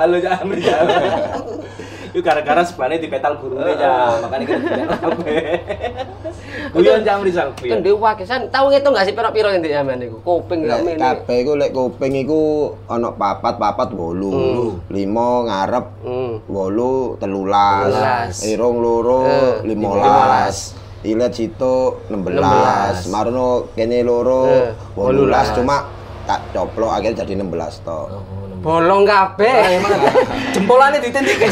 Halo 0.00 0.16
jangan 0.16 0.48
berjalan. 0.48 0.96
Itu 2.08 2.24
gara-gara 2.24 2.64
sebenarnya 2.64 3.04
di 3.04 3.08
petal 3.12 3.36
gurune 3.36 3.68
ya, 3.76 4.16
makanya 4.24 4.44
kan. 4.48 4.60
Guyon 6.72 7.04
jam 7.04 7.20
risal 7.20 7.52
Kan 7.52 7.84
dhewe 7.84 8.00
wae 8.00 8.24
san 8.24 8.48
tau 8.48 8.72
ngitung 8.72 8.96
gak 8.96 9.04
sih 9.04 9.12
piro-piro 9.12 9.52
nek 9.52 9.60
sampean 9.68 10.00
niku? 10.00 10.16
Kuping 10.24 10.64
gak 10.64 10.88
mene. 10.88 10.96
kabeh 10.96 11.36
iku 11.44 11.52
lek 11.60 11.76
kuping 11.76 12.16
iku 12.24 12.72
ana 12.88 13.12
papat-papat 13.12 13.92
wolu. 13.92 14.80
Lima 14.88 15.44
ngarep 15.44 15.86
Hmm. 16.00 16.40
wolu 16.48 17.20
telulas. 17.20 18.40
Irung 18.40 18.80
loro 18.80 19.60
limolas. 19.68 20.87
Ilet 21.06 21.30
situ 21.30 21.74
16. 22.10 23.06
16. 23.06 23.14
Marono 23.14 23.70
kene 23.72 24.02
loro 24.02 24.50
Eh, 24.50 24.74
18 24.98 25.54
18. 25.54 25.56
cuma 25.62 25.76
tak 26.26 26.40
coplok 26.50 26.90
akhirnya 26.90 27.22
jadi 27.22 27.38
16 27.38 27.86
to. 27.86 27.98
Bolong 28.58 29.06
kabeh. 29.06 29.78
Jempolane 30.54 30.98
ditindik 30.98 31.38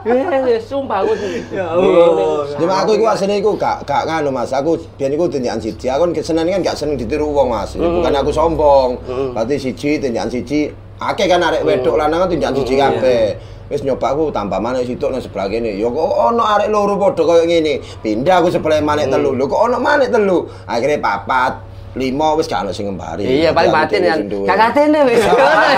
Eh, 0.00 0.56
sumpah 0.64 1.04
aku. 1.04 1.12
Ya 1.52 1.76
Allah. 1.76 2.48
Cuma 2.56 2.74
aku 2.80 2.96
iku 2.96 3.04
asline 3.04 3.36
iku 3.36 3.52
gak 3.52 3.84
gak 3.84 4.08
nganu 4.08 4.32
Mas. 4.32 4.48
Aku 4.48 4.80
biyen 4.96 5.12
iku 5.12 5.28
tindakan 5.28 5.60
siji. 5.60 5.92
Aku 5.92 6.08
kan 6.08 6.24
seneng 6.24 6.48
kan 6.48 6.62
gak 6.64 6.78
seneng 6.78 6.96
ditiru 6.96 7.28
wong 7.28 7.52
Mas. 7.52 7.76
Bukan 7.76 8.08
aku 8.16 8.32
sombong. 8.32 8.96
Berarti 9.36 9.60
siji 9.60 10.00
tindakan 10.00 10.32
siji. 10.32 10.72
Akeh 10.96 11.28
kan 11.28 11.44
arek 11.44 11.64
wedok 11.64 12.00
lanang 12.00 12.24
kan 12.24 12.28
tindakan 12.32 12.54
siji 12.64 12.74
kabeh. 12.80 13.36
Wis 13.70 13.86
nyoba 13.86 14.10
aku 14.10 14.34
tambah 14.34 14.58
maneh 14.58 14.82
situk 14.82 15.14
nang 15.14 15.22
sebelah 15.22 15.46
kene. 15.46 15.78
Ya 15.78 15.86
kok 15.86 16.02
ono 16.02 16.42
arek 16.42 16.68
loro 16.68 16.98
padha 16.98 17.22
koyo 17.22 17.46
ngene. 17.46 17.78
Pindah 18.02 18.42
aku 18.42 18.50
sebelah 18.50 18.82
maneh 18.82 19.06
telu. 19.06 19.30
Lho 19.30 19.46
kok 19.46 19.62
ono 19.62 19.78
maneh 19.78 20.10
telu. 20.10 20.42
Akhirnya 20.66 20.98
papat. 20.98 21.70
Lima 21.90 22.38
wis 22.38 22.46
gak 22.46 22.62
ono 22.62 22.70
sing 22.70 22.86
ngembari. 22.86 23.26
Iya, 23.26 23.50
paling 23.50 23.70
batin 23.70 24.02
ya. 24.02 24.14
duwe. 24.14 24.46
Gak 24.46 24.58
katene 24.58 25.06
wis. 25.06 25.22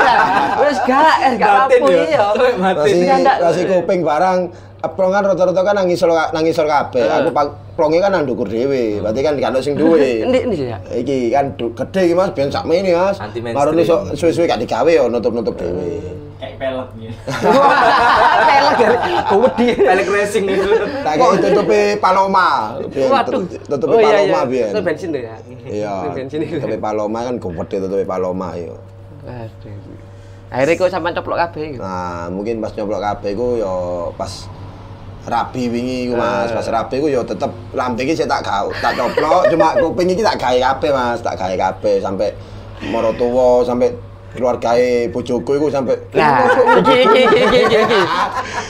Wis 0.63 0.79
gak, 0.85 1.15
eh 1.25 1.33
gak 1.41 1.53
Batin 1.69 1.81
apa 1.81 1.89
ya. 1.89 2.05
iya. 2.05 2.25
Mati. 2.55 2.91
Rasi, 3.41 3.61
Iya, 3.61 3.73
kuping 3.73 4.01
barang 4.05 4.39
plongan 4.93 5.23
rata-rata 5.25 5.61
kan 5.65 5.73
nang 5.73 5.89
ngisor 5.89 6.13
nang 6.13 6.45
ngisor 6.45 6.69
kabeh. 6.69 7.09
Aku 7.09 7.33
pak- 7.33 7.57
plonge 7.73 7.97
kan 7.97 8.13
nang 8.13 8.29
ndukur 8.29 8.45
dhewe. 8.45 9.01
Berarti 9.01 9.21
kan 9.21 9.41
gak 9.41 9.53
ono 9.53 9.61
sing 9.61 9.73
duwe. 9.73 10.21
Endi 10.29 10.39
endi 10.45 10.57
ya? 10.69 10.77
Iki 10.85 11.33
kan 11.33 11.45
gede 11.57 12.01
iki 12.05 12.15
Mas, 12.15 12.31
ben 12.33 12.53
sak 12.53 12.69
ini 12.69 12.93
Mas. 12.93 13.17
Marone 13.53 13.81
iso 13.81 14.05
suwe-suwe 14.13 14.45
gak 14.45 14.61
digawe 14.61 14.89
yo 14.89 15.09
nutup-nutup 15.09 15.57
dhewe. 15.57 15.97
Kayak 16.43 16.59
pelek 16.59 16.89
gitu. 16.99 17.15
Pelek 18.51 18.77
ya. 18.83 18.91
Wedi. 19.31 19.67
Pelek 19.79 20.07
racing 20.11 20.45
itu. 20.51 20.71
Tak 21.07 21.15
kei 21.15 21.37
tutupi 21.39 21.81
Paloma. 22.03 22.75
Waduh. 22.83 23.47
tut- 23.47 23.63
Tutupi 23.63 23.95
Oh, 23.95 23.99
iya, 24.03 24.11
Paloma 24.11 24.27
iya. 24.27 24.51
biyen. 24.51 24.71
Itu 24.75 24.81
bensin 24.83 25.09
tuh 25.15 25.23
ya. 25.23 25.37
Iya. 25.63 25.95
Bensin 26.11 26.39
itu. 26.43 26.59
Tutupi 26.59 26.79
Paloma 26.83 27.19
kan 27.23 27.35
gede 27.39 27.77
tutupi 27.79 28.03
Paloma 28.03 28.59
yo. 28.59 28.75
Aduh. 29.23 29.95
Akhirnya 30.51 30.75
kok 30.77 30.91
sampean 30.91 31.15
coplok 31.15 31.39
kabeh 31.41 31.63
iku. 31.65 31.79
Nah, 31.79 32.27
mungkin 32.29 32.59
pas 32.59 32.75
nyoblok 32.75 33.01
kabeh 33.01 33.31
iku 33.33 33.47
yo 33.57 33.75
pas 34.19 34.51
rabi 35.23 35.71
wingi 35.71 36.11
iku 36.11 36.19
Mas, 36.19 36.51
pas 36.51 36.67
rabi 36.67 36.99
iku 36.99 37.07
yo 37.07 37.23
tetep 37.23 37.49
lambe 37.73 38.03
iki 38.03 38.13
sik 38.13 38.27
tak 38.27 38.43
gawe, 38.43 38.69
tak 38.83 38.99
coplok, 38.99 39.47
cuma 39.49 39.73
kuping 39.79 40.11
iki 40.11 40.21
tak 40.21 40.37
gawe 40.37 40.59
kabeh 40.59 40.91
Mas, 40.91 41.23
tak 41.23 41.39
gawe 41.39 41.55
kabeh 41.55 42.03
sampai 42.03 42.35
moro 42.85 43.15
tuwa 43.15 43.63
sampai 43.63 43.95
keluargae 44.33 45.09
bojoku 45.09 45.51
iku 45.55 45.67
sampai 45.69 45.97
Nah, 46.13 46.49
iki 46.79 46.95
iki 46.99 47.21
iki 47.23 47.41
iki 47.43 47.59
iki. 47.63 47.79
iki. 47.79 48.01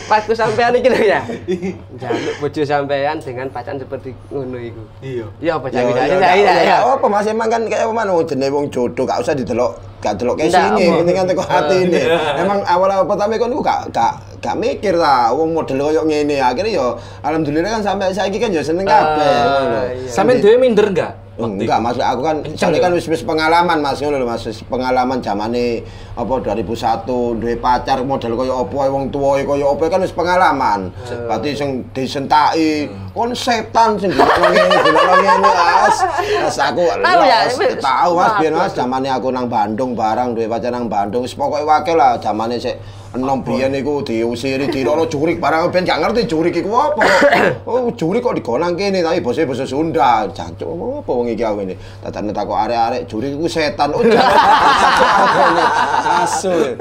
Pas 0.05 0.23
ku 0.23 0.33
sampean 0.33 0.75
iki 0.75 0.89
lho 0.89 1.01
ya. 1.01 1.21
Jaluk 2.01 2.35
bojo 2.39 2.63
sampean 2.63 3.17
dengan 3.17 3.47
pacan 3.49 3.77
seperti 3.77 4.11
ngono 4.29 4.59
iku. 4.59 4.83
Iya. 5.01 5.27
Iya 5.39 5.53
apa 5.57 5.67
Ya, 5.69 5.81
jadi 5.81 5.91
ya, 5.91 6.03
ya 6.03 6.17
ya, 6.17 6.31
ya 6.35 6.53
ya. 6.53 6.63
ya, 6.63 6.77
apa 6.85 7.07
Mas 7.07 7.27
emang 7.27 7.47
kan 7.47 7.63
kayak 7.65 7.83
apa 7.83 7.93
mana 7.93 8.13
jenenge 8.23 8.51
wong 8.51 8.67
jodoh 8.69 9.05
gak 9.05 9.19
usah 9.19 9.33
didelok 9.33 9.73
gak 9.99 10.19
delok 10.19 10.35
casing 10.37 10.75
apa. 10.75 10.99
penting 10.99 11.15
kan 11.15 11.27
teko 11.27 11.43
hati 11.43 11.77
ini. 11.81 12.01
Emang 12.37 12.59
awal-awal 12.65 13.07
pertama 13.07 13.35
kon 13.37 13.51
iku 13.51 13.63
gak 13.63 13.81
gak 13.91 14.13
gak 14.39 14.57
mikir 14.57 14.95
lah 14.95 15.31
wong 15.31 15.55
model 15.55 15.79
koyo 15.81 16.03
ngene 16.03 16.37
akhirnya 16.37 16.75
yo 16.75 16.87
alhamdulillah 17.23 17.71
kan 17.73 17.83
sampai 17.85 18.11
saiki 18.11 18.37
kan 18.37 18.51
yo 18.51 18.59
seneng 18.61 18.83
kabeh 18.83 19.23
Ah, 19.23 19.87
iya. 19.89 20.11
Sampeyan 20.11 20.43
dhewe 20.43 20.59
minder 20.59 20.91
enggak? 20.91 21.13
Waktu 21.43 21.67
Enggak, 21.67 21.81
maksud 21.83 22.03
aku 22.07 22.21
kan 22.23 22.37
soalnya 22.55 22.79
kan 22.79 22.93
wis 22.95 23.07
wis 23.11 23.27
pengalaman 23.27 23.83
Mas 23.83 23.99
ngono 23.99 24.23
lho 24.23 24.27
Mas, 24.31 24.47
pengalaman 24.71 25.19
zamane 25.19 25.83
apa 26.15 26.33
2001 26.39 27.43
duwe 27.43 27.59
pacar 27.59 27.99
model 28.07 28.39
koyo 28.39 28.63
apa 28.63 28.87
wong 28.87 29.11
tuwae 29.11 29.43
koyo 29.43 29.75
apa 29.75 29.91
kan 29.91 30.07
wis 30.07 30.15
pengalaman. 30.15 30.95
Berarti 31.11 31.59
sing 31.59 31.83
disentaki 31.91 32.87
kon 33.11 33.35
setan 33.35 33.99
sing 33.99 34.15
ngene 34.15 34.63
ngene 34.71 35.35
Mas. 35.43 35.97
Mas 36.47 36.59
aku 36.63 36.83
Tahu 36.87 37.21
ya, 37.27 37.39
tahu 37.83 38.11
Mas 38.15 38.33
biyen 38.39 38.55
Mas 38.55 38.73
zamane 38.79 39.11
aku 39.11 39.35
nang 39.35 39.51
Bandung 39.51 39.99
barang 39.99 40.39
duwe 40.39 40.47
pacar 40.47 40.71
nang 40.71 40.87
Bandung 40.87 41.27
wis 41.27 41.35
pokoke 41.35 41.67
wakil 41.67 41.99
lah 41.99 42.15
zamane 42.23 42.55
sik 42.63 42.79
enom 43.13 43.45
biyen 43.45 43.77
iku 43.77 44.01
diusiri 44.01 44.73
dilokno 44.73 45.05
jurik 45.05 45.37
barang 45.37 45.69
ben 45.69 45.85
gak 45.85 46.01
ngerti 46.01 46.25
jurik 46.25 46.57
iku 46.57 46.73
apa. 46.73 47.05
Oh, 47.69 47.93
jurik 47.93 48.25
kok 48.25 48.37
digonang 48.37 48.75
kene 48.75 49.05
tapi 49.05 49.21
basa 49.21 49.45
basa 49.45 49.65
Sunda. 49.69 50.27
Jancuk 50.33 50.69
apa 51.05 51.11
wong 51.13 51.29
iki 51.29 51.45
awene. 51.45 51.77
Tatane 52.01 52.33
takok 52.33 52.57
arek-arek 52.57 53.05
jurik 53.07 53.37
iku 53.37 53.47
setan. 53.49 53.93
Oh, 53.93 54.03
Asul. 56.25 56.77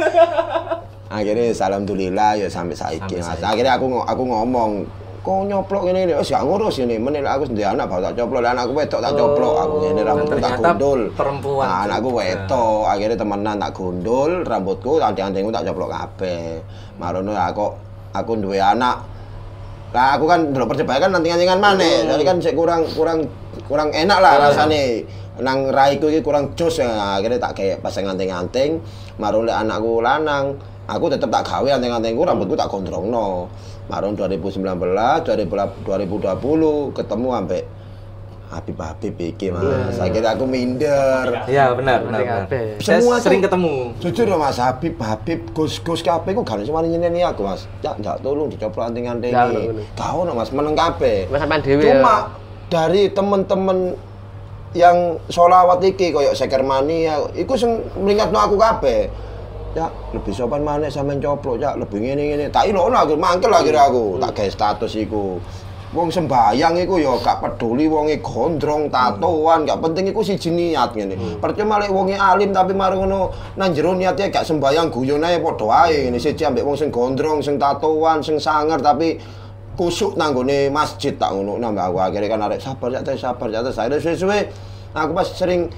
Akhirnya 1.12 1.52
alhamdulillah 1.52 2.40
ya 2.40 2.48
sampai 2.48 2.76
saiki. 2.76 3.20
Akhirnya 3.20 3.76
aku 3.76 4.00
aku 4.00 4.24
ngomong 4.24 4.88
kok 5.22 5.46
nyoplok 5.46 5.86
ngene 5.86 6.10
ini, 6.10 6.14
wis 6.18 6.34
gak 6.34 6.42
ngurus 6.42 6.82
ini. 6.82 6.98
Menil 6.98 7.30
aku 7.30 7.46
sendiri 7.46 7.70
anak 7.70 7.86
baru 7.86 8.10
tak 8.10 8.18
coplok, 8.18 8.42
anakku 8.42 8.74
wedok 8.74 9.00
tak 9.06 9.14
coplok. 9.14 9.56
Aku 9.62 9.76
ngene 9.86 10.02
rambutku 10.02 10.38
tak 10.42 10.54
gundul. 10.58 11.02
perempuan 11.14 11.66
Nah, 11.70 11.80
anakku 11.86 12.10
juga. 12.10 12.20
wedok. 12.26 12.82
Akhirnya 12.90 13.18
temenan 13.22 13.56
tak 13.62 13.72
gundul, 13.78 14.32
rambutku 14.42 14.92
anting-antingku 14.98 15.54
tak 15.54 15.64
coplok 15.70 15.90
kabeh. 15.94 16.66
Marono 16.98 17.38
aku 17.38 17.66
aku 18.18 18.32
duwe 18.42 18.58
anak. 18.58 18.98
Lah 19.92 20.18
aku 20.18 20.26
kan 20.26 20.50
delok 20.50 20.74
persebaya 20.74 20.98
kan 20.98 21.14
anting-antingan 21.14 21.60
maneh. 21.62 22.10
Jadi 22.10 22.24
kan 22.26 22.42
sik 22.42 22.58
kurang 22.58 22.90
kurang 22.98 23.30
kurang 23.70 23.94
enak 23.94 24.18
lah 24.18 24.50
rasane. 24.50 25.06
Nang 25.38 25.70
raiku 25.70 26.10
iki 26.10 26.26
kurang 26.26 26.58
jos 26.58 26.82
ya. 26.82 27.22
Akhirnya 27.22 27.38
tak 27.38 27.62
kayak 27.62 27.86
pasang 27.86 28.10
anting-anting. 28.10 28.82
Marun 29.22 29.46
lek 29.46 29.54
anakku 29.54 30.02
lanang, 30.02 30.58
aku 30.90 31.14
tetep 31.14 31.30
tak 31.30 31.46
gawe 31.46 31.70
anting-antingku 31.78 32.26
rambutku 32.26 32.58
tak 32.58 32.74
gondrongno. 32.74 33.52
Marun 33.92 34.16
2019, 34.16 34.64
2020 35.84 36.96
ketemu 36.96 37.28
sampai 37.36 37.62
Habib 38.52 38.76
Habib 38.76 39.16
iki 39.16 39.48
Mas. 39.48 39.96
Akhirnya 39.96 40.32
aku 40.32 40.44
minder. 40.44 41.44
Iya, 41.44 41.72
benar, 41.72 42.04
benar. 42.04 42.20
Benar. 42.20 42.42
Saya 42.80 43.00
Semua 43.00 43.16
tuh- 43.16 43.24
sering 43.24 43.40
ketemu. 43.40 43.96
Jujur 44.00 44.28
loh 44.28 44.40
Mas 44.40 44.60
Habib, 44.60 44.96
Habib, 44.96 45.52
Gus 45.52 45.80
Gus 45.80 46.00
kabeh 46.00 46.32
ku 46.32 46.44
gak 46.44 46.64
wani 46.64 46.92
nyeneni 46.92 47.20
aku 47.20 47.44
Mas. 47.44 47.68
Ya 47.80 47.92
tolong 47.96 48.48
dicoplok 48.48 48.92
anting-anting. 48.92 49.32
Nggak 49.32 49.46
ono, 49.46 49.60
ngono. 49.62 49.82
Gak 49.96 50.12
ono 50.12 50.32
Mas, 50.36 50.50
meneng 50.52 50.76
kabeh. 50.76 51.28
Mas 51.28 51.40
sampean 51.40 51.60
dhewe 51.60 51.84
Cuma 51.84 52.00
ya. 52.04 52.16
dari 52.68 53.08
temen-temen 53.08 53.78
yang 54.72 55.20
solawat 55.28 55.84
iki 55.84 56.12
koyo 56.12 56.32
Sekermani 56.32 57.08
ya, 57.08 57.20
iku 57.36 57.56
sing 57.56 57.72
mlingatno 57.98 58.36
aku 58.36 58.56
kabeh. 58.56 59.08
Ya, 59.72 59.88
lebih 60.12 60.36
sopan 60.36 60.68
maneh 60.68 60.92
sampean 60.92 61.24
coplok, 61.24 61.56
ya, 61.56 61.72
lebih 61.80 62.04
ngene-ngene. 62.04 62.52
Tak 62.52 62.68
ilokno 62.68 62.98
aku, 63.08 63.16
mangkel 63.16 63.56
akhirnya 63.56 63.88
aku, 63.88 64.20
tak 64.20 64.32
gawe 64.36 64.50
status 64.52 64.94
iku. 65.00 65.40
Wong 65.92 66.08
sembayang 66.08 66.80
iku 66.88 67.04
ya 67.04 67.20
gak 67.20 67.44
peduli 67.44 67.84
wonge 67.88 68.24
gondrong, 68.24 68.88
tatoan, 68.88 69.68
gak 69.68 69.80
penting 69.84 70.12
iku 70.12 70.24
siji 70.24 70.52
niat 70.52 70.96
ngene. 70.96 71.40
Percuma 71.40 71.84
lek 71.84 71.92
wonge 71.92 72.16
alim 72.16 72.56
tapi 72.56 72.72
mari 72.72 72.96
ngono 72.96 73.32
nang 73.60 73.76
jero 73.76 73.92
niate 73.92 74.32
gak 74.32 74.48
sembayang 74.48 74.88
guyon 74.88 75.24
ae 75.24 75.40
padha 75.44 75.68
wae 75.68 76.08
ngene. 76.08 76.16
Siji 76.16 76.48
ambek 76.48 76.64
wong 76.64 76.80
sing 76.80 76.96
gondrong, 76.96 77.44
sing 77.44 77.60
tatoan, 77.60 78.24
sing 78.24 78.40
sangar 78.40 78.80
tapi 78.80 79.20
kusuk 79.76 80.20
nang 80.20 80.36
gone 80.36 80.68
masjid 80.72 81.16
tak 81.16 81.32
ngono 81.32 81.56
nambah 81.60 81.92
aku 81.92 81.98
akhirnya 82.00 82.28
kan 82.28 82.44
arek 82.44 82.60
sabar 82.60 82.92
ya 82.92 83.02
sabar 83.16 83.48
ya 83.48 83.64
saya 83.72 83.96
suwe-suwe 83.98 84.52
aku 84.92 85.12
pas 85.16 85.28
sering 85.32 85.72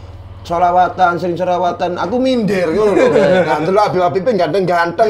solawatan, 0.43 1.17
sering 1.17 1.39
solawatan, 1.39 1.95
aku 1.95 2.15
minder 2.19 2.67
ngono 2.69 2.91
lho. 2.93 3.05
Nah, 3.47 3.57
ndelok 3.63 3.83
Habib-Habib 3.91 4.23
ganteng-ganteng, 4.35 5.09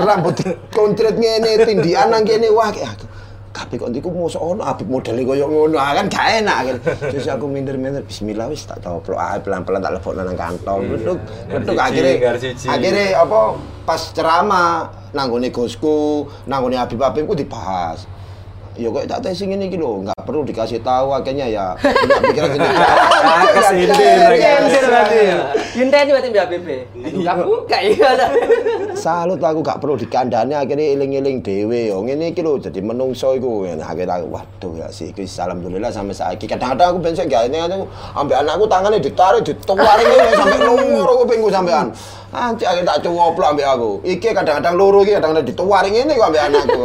rambut 0.00 0.36
kontret 0.72 1.16
ngene, 1.16 1.64
tindikan 1.64 2.08
nang 2.12 2.24
kene 2.24 2.48
wah 2.50 2.72
kayak 2.72 2.96
aku. 2.96 3.06
Kabeh 3.50 3.76
kok 3.82 3.90
ndiku 3.90 4.08
mosok 4.14 4.40
ono 4.40 4.62
Habib 4.62 4.86
modele 4.86 5.26
koyo 5.26 5.46
ngono, 5.50 5.76
ah, 5.76 5.92
kan 5.92 6.06
gak 6.06 6.26
enak 6.42 6.58
kan. 6.64 6.76
Terus 7.12 7.26
aku 7.28 7.50
minder-minder, 7.50 8.02
bismillah 8.06 8.46
wis 8.48 8.64
tak 8.64 8.80
coplok 8.80 9.18
ae 9.18 9.38
pelan-pelan 9.42 9.80
tak 9.82 9.92
lebokno 9.98 10.22
nang 10.22 10.38
kantong. 10.38 10.80
Duduk, 10.86 11.18
duduk 11.50 11.76
siji, 11.76 11.82
akhirnya 11.82 12.14
gar 12.22 12.36
siji. 12.38 12.66
akhirnya 12.70 13.06
apa 13.20 13.40
pas 13.84 14.02
ceramah 14.14 14.70
nang 15.10 15.26
gone 15.28 15.50
Gusku, 15.50 16.30
nang 16.46 16.62
gone 16.62 16.78
Habib-Habib 16.78 17.26
ku 17.26 17.34
dibahas. 17.34 18.06
Ya 18.80 18.88
kok 18.88 19.04
tak 19.04 19.20
tes 19.20 19.44
ini 19.44 19.68
iki 19.68 19.76
lho, 19.76 20.08
nggak 20.08 20.16
perlu 20.24 20.40
dikasih 20.48 20.80
tahu 20.80 21.12
akhirnya 21.12 21.46
ya. 21.46 21.66
Punya 21.76 22.20
pikiran 22.32 22.48
sendiri. 22.56 22.74
kesindir 23.52 23.92
lagi. 23.92 24.40
Kendir 24.40 24.84
berarti 24.88 25.16
ya. 25.20 25.38
Yunten 25.76 26.06
berarti 26.08 26.28
Mbak 26.32 26.46
BB. 26.48 26.66
Buka 27.20 27.32
buka 27.44 27.78
ya. 27.84 28.10
Salut 28.96 29.40
aku 29.40 29.60
gak 29.60 29.78
perlu 29.78 29.94
dikandani 30.00 30.56
akhirnya 30.56 30.96
iling-iling 30.96 31.44
dhewe 31.44 31.92
yo. 31.92 32.00
Ngene 32.00 32.32
iki 32.32 32.40
lho 32.40 32.56
jadi 32.56 32.80
menungso 32.80 33.36
iku. 33.36 33.68
Nah, 33.68 33.90
Akhirnya 33.90 34.22
aku 34.22 34.28
waduh 34.32 34.72
ya 34.80 34.88
sih 34.88 35.10
iki 35.12 35.26
alhamdulillah 35.26 35.90
sampai 35.92 36.14
saiki. 36.16 36.46
Kadang-kadang 36.48 36.96
aku 36.96 36.98
bensin 37.04 37.26
gak 37.28 37.50
ini 37.50 37.58
aku 37.60 37.84
ambek 38.16 38.40
anakku 38.40 38.64
tangannya 38.70 39.02
ditarik 39.02 39.42
dituaring 39.44 40.08
ngene 40.08 40.32
sampai 40.40 40.58
loro 40.64 41.12
kupingku 41.26 41.50
sampean. 41.52 41.92
Anjir 42.30 42.70
akhirnya 42.70 42.94
tak 42.96 43.10
cowoplok 43.10 43.58
ambek 43.58 43.66
aku. 43.66 43.90
Iki 44.06 44.28
kadang-kadang 44.32 44.74
loro 44.78 45.02
iki 45.02 45.12
kadang-kadang 45.18 45.46
dituaring 45.50 45.92
ngene 45.98 46.12
kok 46.14 46.26
ambek 46.30 46.42
anakku. 46.48 46.82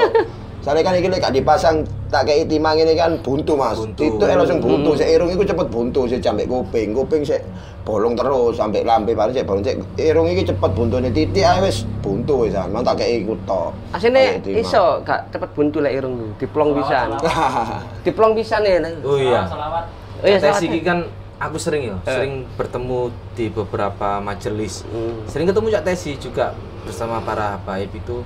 Soalnya 0.66 0.82
kan 0.82 0.98
iki 0.98 1.06
lek 1.06 1.22
gak 1.22 1.30
dipasang 1.30 1.86
tak 2.10 2.26
kayak 2.26 2.50
timang 2.50 2.74
ini 2.74 2.98
kan 2.98 3.22
buntu 3.22 3.54
mas. 3.54 3.78
Itu 3.94 4.18
langsung 4.18 4.58
buntu. 4.58 4.98
Si 4.98 5.06
irung 5.06 5.30
itu 5.30 5.46
cepet 5.46 5.70
buntu. 5.70 6.10
Si 6.10 6.18
sampai 6.18 6.50
kuping, 6.50 6.90
kuping 6.98 7.22
si 7.22 7.38
bolong 7.86 8.18
terus 8.18 8.58
sampai 8.58 8.82
lampe 8.82 9.14
paling 9.14 9.30
si 9.30 9.46
bolong 9.46 9.62
si 9.62 9.78
irung 10.02 10.26
ini 10.26 10.42
cepet 10.42 10.72
buntu 10.74 10.98
nih 10.98 11.14
titik 11.14 11.46
aja 11.46 11.62
wis 11.62 11.86
buntu 12.02 12.50
wis. 12.50 12.58
Mang 12.58 12.82
tak 12.82 12.98
kayak 12.98 13.30
ikut 13.30 13.40
to. 13.46 13.62
Asine 13.94 14.42
iso 14.42 15.06
gak 15.06 15.30
cepet 15.30 15.50
buntu 15.54 15.78
lek 15.86 16.02
irung 16.02 16.18
lu. 16.18 16.28
Diplong 16.42 16.74
pisan. 16.74 17.14
Diplong 18.10 18.34
pisan 18.34 18.66
ya. 18.66 18.82
Oh 19.06 19.22
iya. 19.22 19.46
Salawat. 19.46 19.86
Oh 20.18 20.26
iya, 20.26 20.42
Tes 20.42 20.50
salawat. 20.50 20.66
iki 20.66 20.80
kan 20.82 20.98
aku 21.38 21.62
sering 21.62 21.94
ya, 21.94 21.96
Eh. 22.02 22.10
sering 22.10 22.34
bertemu 22.58 23.00
di 23.38 23.54
beberapa 23.54 24.18
majelis. 24.18 24.82
Hmm. 24.90 25.30
Sering 25.30 25.46
ketemu 25.46 25.78
Cak 25.78 25.84
Tesi 25.86 26.18
juga 26.18 26.58
bersama 26.82 27.22
para 27.22 27.62
habaib 27.62 27.94
itu. 27.94 28.26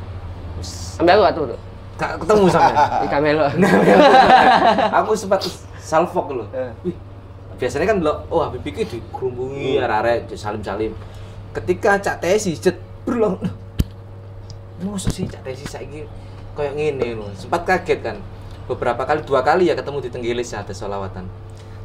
Sampai 0.63 1.19
aku 1.19 1.27
atuh. 1.27 1.68
Gak 1.99 2.15
ketemu 2.23 2.47
sama. 2.47 2.71
Ika 3.03 3.17
melo. 3.19 3.45
aku 4.95 5.11
sempat 5.19 5.43
salfok 5.83 6.31
loh. 6.31 6.47
Eh. 6.55 6.71
Wih, 6.87 6.95
biasanya 7.59 7.91
kan 7.91 7.97
lo, 7.99 8.23
oh 8.31 8.39
Habib 8.47 8.63
iki 8.63 8.87
dikerumbungi 8.87 9.83
arek-arek 9.83 10.31
salim-salim. 10.39 10.95
Ketika 11.51 11.99
Cak 11.99 12.23
Tesi 12.23 12.55
jet 12.55 12.79
berulang. 13.03 13.35
Masa 14.79 15.11
sih 15.11 15.27
Cak 15.27 15.43
Tesi 15.43 15.67
saiki 15.67 16.07
kayak 16.55 16.73
ngene 16.79 17.19
loh. 17.19 17.27
Sempat 17.35 17.67
kaget 17.67 17.99
kan. 17.99 18.17
Beberapa 18.71 19.03
kali 19.03 19.27
dua 19.27 19.43
kali 19.43 19.67
ya 19.67 19.75
ketemu 19.75 19.99
di 19.99 20.09
Tenggilis 20.13 20.55
ada 20.55 20.71
solawatan. 20.71 21.27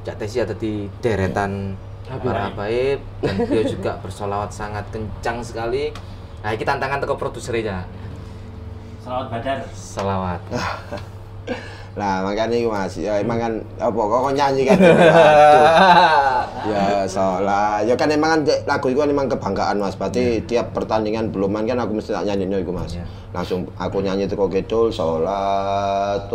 Cak 0.06 0.14
Tesi 0.23 0.38
ada 0.38 0.54
di 0.54 0.87
deretan 1.02 1.75
para 2.04 2.52
habaib 2.52 3.00
dan 3.25 3.35
dia 3.49 3.64
juga 3.64 3.97
bersolawat 3.99 4.52
sangat 4.52 4.85
kencang 4.92 5.40
sekali. 5.40 5.90
Nah, 6.44 6.52
kita 6.52 6.76
tantangan 6.76 7.00
teko 7.00 7.16
produser 7.16 7.56
Salawat 9.04 9.28
badar. 9.28 9.61
Salawat. 9.76 10.40
Lah 12.00 12.26
makanya 12.26 12.56
itu 12.58 12.66
mas, 12.73 12.96
ya 12.99 13.23
emang 13.23 13.38
kan 13.38 13.52
apa 13.78 13.94
kok 13.94 14.18
kok 14.18 14.34
nyanyi 14.34 14.62
kan? 14.66 14.78
Ya 16.64 17.04
salah, 17.04 17.84
ya 17.84 17.92
kan 17.92 18.08
emang 18.08 18.40
kan 18.40 18.49
lagu 18.64 18.88
itu 18.88 18.96
kan 18.96 19.12
emang 19.12 19.28
kebanggaan 19.28 19.76
mas. 19.76 19.92
Berarti 20.00 20.40
tiap 20.49 20.73
pertandingan 20.73 21.28
belum 21.28 21.52
main 21.52 21.68
kan 21.68 21.76
aku 21.76 22.00
mesti 22.00 22.16
tak 22.16 22.25
nyanyi 22.25 22.64
itu 22.64 22.73
mas. 22.73 22.96
Iya. 22.96 23.04
Langsung 23.37 23.68
aku 23.76 24.00
nyanyi 24.00 24.25
itu 24.25 24.32
kok 24.32 24.49
gitu, 24.49 24.88
sholatullah 24.88 26.32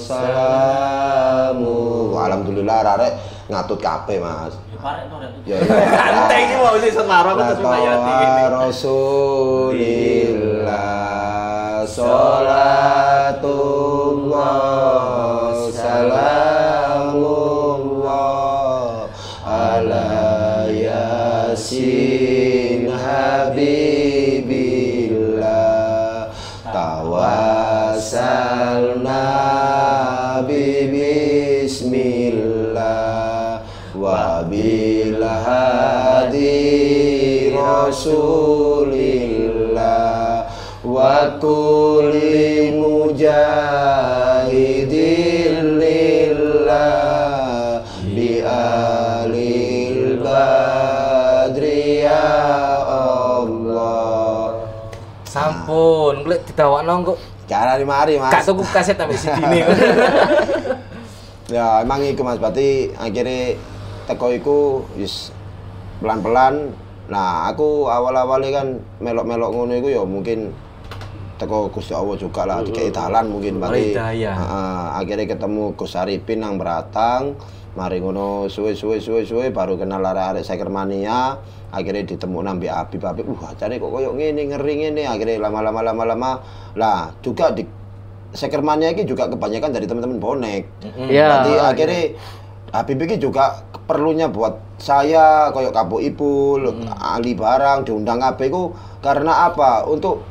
salamu. 0.00 1.76
Alhamdulillah 2.16 2.78
rarek 2.80 3.12
ngatut 3.52 3.76
kabeh 3.84 4.16
mas. 4.16 4.56
Ya 4.84 4.92
parek 4.92 5.08
to 5.08 5.16
Rek. 5.16 5.32
Ya, 5.48 5.56
ya. 5.64 5.96
Santai 5.96 6.44
iki 6.44 6.60
mau 6.60 6.76
sih 6.76 6.92
setara 6.92 7.32
aku 7.32 7.40
terus 7.40 7.64
mayati 7.64 8.12
ini. 8.20 8.44
Rasulillah 8.52 9.08
Salatullah 11.88 13.73
Rasulillah 38.74 39.30
Wa 40.82 41.38
kulli 41.38 42.74
mujahidin 42.74 43.54
lillah 45.78 46.90
Bi 48.02 48.42
alil 48.42 50.18
badri 50.18 52.02
ya 52.02 52.26
Allah 52.82 54.58
Sampun, 55.22 56.26
lek 56.26 56.50
didawakno 56.50 57.14
kok 57.14 57.22
Cara 57.46 57.78
mari 57.78 58.18
mas 58.18 58.34
gak 58.34 58.42
tuku 58.42 58.64
kaset 58.74 58.98
sampai 58.98 59.14
sidine. 59.20 59.62
Ya 61.52 61.84
emang 61.84 62.00
iku 62.00 62.24
Mas, 62.24 62.40
berarti 62.40 62.88
akhirnya 62.96 63.60
teko 64.08 64.32
iku 64.32 64.80
wis 64.96 65.28
pelan-pelan. 66.00 66.72
Nah, 67.04 67.52
aku 67.52 67.90
awal-awalnya 67.90 68.50
kan 68.50 68.66
melok-melok 69.00 69.50
ngono 69.52 69.72
iku 69.76 69.88
ya 69.92 70.02
mungkin 70.08 70.52
teko 71.34 71.68
Gusti 71.68 71.92
Allah 71.92 72.16
juga 72.16 72.46
lah 72.46 72.62
dikei 72.62 72.88
dalan 72.94 73.28
mungkin 73.28 73.60
berarti. 73.60 73.92
Hidayah. 73.92 74.36
Heeh, 74.38 74.84
akhirnya 75.02 75.26
ketemu 75.36 75.74
Gus 75.76 75.94
Arifin 75.98 76.40
nang 76.40 76.56
Beratang. 76.56 77.36
Mari 77.74 77.98
ngono 77.98 78.46
suwe-suwe 78.46 79.02
suwe-suwe 79.02 79.50
baru 79.50 79.74
kenal 79.74 80.00
arek-arek 80.00 80.46
Sekermania. 80.46 81.42
Akhirnya 81.74 82.06
ditemu 82.06 82.38
nambi 82.38 82.70
Abi 82.70 83.02
Abi. 83.02 83.26
Uh, 83.26 83.50
ajane 83.50 83.82
kok 83.82 83.90
koyo 83.90 84.14
ngene 84.14 84.46
ngeri 84.46 84.74
ngene. 84.86 85.02
Akhirnya 85.10 85.42
lama-lama 85.42 85.82
lama-lama 85.82 86.30
lah 86.78 87.10
juga 87.18 87.50
di 87.50 87.66
Sekermania 88.34 88.94
ini 88.94 89.02
juga 89.06 89.26
kebanyakan 89.26 89.70
dari 89.74 89.86
teman-teman 89.90 90.18
bonek. 90.22 90.62
Iya. 91.10 91.26
Nanti 91.30 91.52
akhirnya 91.58 92.02
Habib 92.74 92.98
ini 93.06 93.22
juga 93.22 93.54
perlunya 93.86 94.26
buat 94.26 94.58
saya 94.82 95.54
koyok 95.54 95.70
Kabu 95.70 96.02
Ipul, 96.02 96.66
Ali 96.98 97.38
Barang 97.38 97.86
diundang 97.86 98.18
kabeh 98.18 98.50
iku 98.50 98.74
karena 98.98 99.46
apa? 99.46 99.86
Untuk 99.86 100.26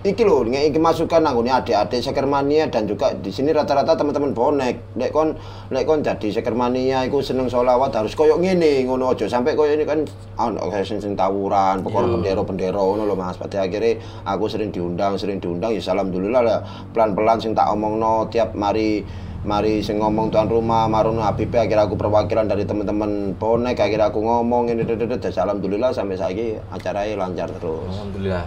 iki 0.00 0.24
lho 0.24 0.48
ngeki 0.48 0.80
masukan 0.80 1.20
anggone 1.20 1.52
adik-adik 1.52 2.00
Sekermania 2.00 2.72
dan 2.72 2.88
juga 2.88 3.12
di 3.12 3.28
sini 3.28 3.52
rata-rata 3.52 4.00
teman-teman 4.00 4.32
bonek. 4.32 4.96
Lek 4.96 5.12
kon 5.12 5.36
lek 5.68 5.84
kon 5.84 6.00
jadi 6.00 6.40
Sekermania 6.40 7.04
iku 7.04 7.20
seneng 7.20 7.52
sholawat 7.52 7.92
harus 7.92 8.16
koyok 8.16 8.40
ngene 8.40 8.88
ngono 8.88 9.12
aja 9.12 9.28
sampai 9.28 9.52
koyok 9.52 9.76
ini 9.76 9.84
kan 9.84 10.08
ono 10.40 10.72
kayak 10.72 10.88
sing 10.88 11.04
sing 11.04 11.12
tawuran, 11.20 11.84
pokoknya 11.84 12.16
bendera-bendera 12.16 12.80
ngono 12.80 13.04
lho 13.04 13.12
Mas. 13.12 13.36
Pada 13.36 13.68
akhirnya 13.68 14.00
aku 14.24 14.48
sering 14.48 14.72
diundang, 14.72 15.20
sering 15.20 15.36
diundang 15.36 15.76
ya 15.76 15.84
alhamdulillah 15.84 16.40
lah 16.40 16.58
pelan-pelan 16.96 17.44
sing 17.44 17.52
tak 17.52 17.68
omongno 17.68 18.32
tiap 18.32 18.56
mari 18.56 19.04
mari 19.46 19.78
sing 19.84 20.02
ngomong 20.02 20.34
tuan 20.34 20.50
rumah 20.50 20.90
marono 20.90 21.22
Habib 21.22 21.54
akhirnya 21.54 21.86
aku 21.86 21.94
perwakilan 21.94 22.50
dari 22.50 22.66
teman-teman 22.66 23.38
bonek 23.38 23.78
akhirnya 23.78 24.10
aku 24.10 24.18
ngomong 24.18 24.66
ini 24.66 24.82
ini 24.82 24.98
ini 24.98 25.14
alhamdulillah 25.14 25.94
sampai 25.94 26.18
saiki 26.18 26.58
acaranya 26.74 27.14
lancar 27.22 27.48
terus. 27.54 27.86
Alhamdulillah. 27.86 28.44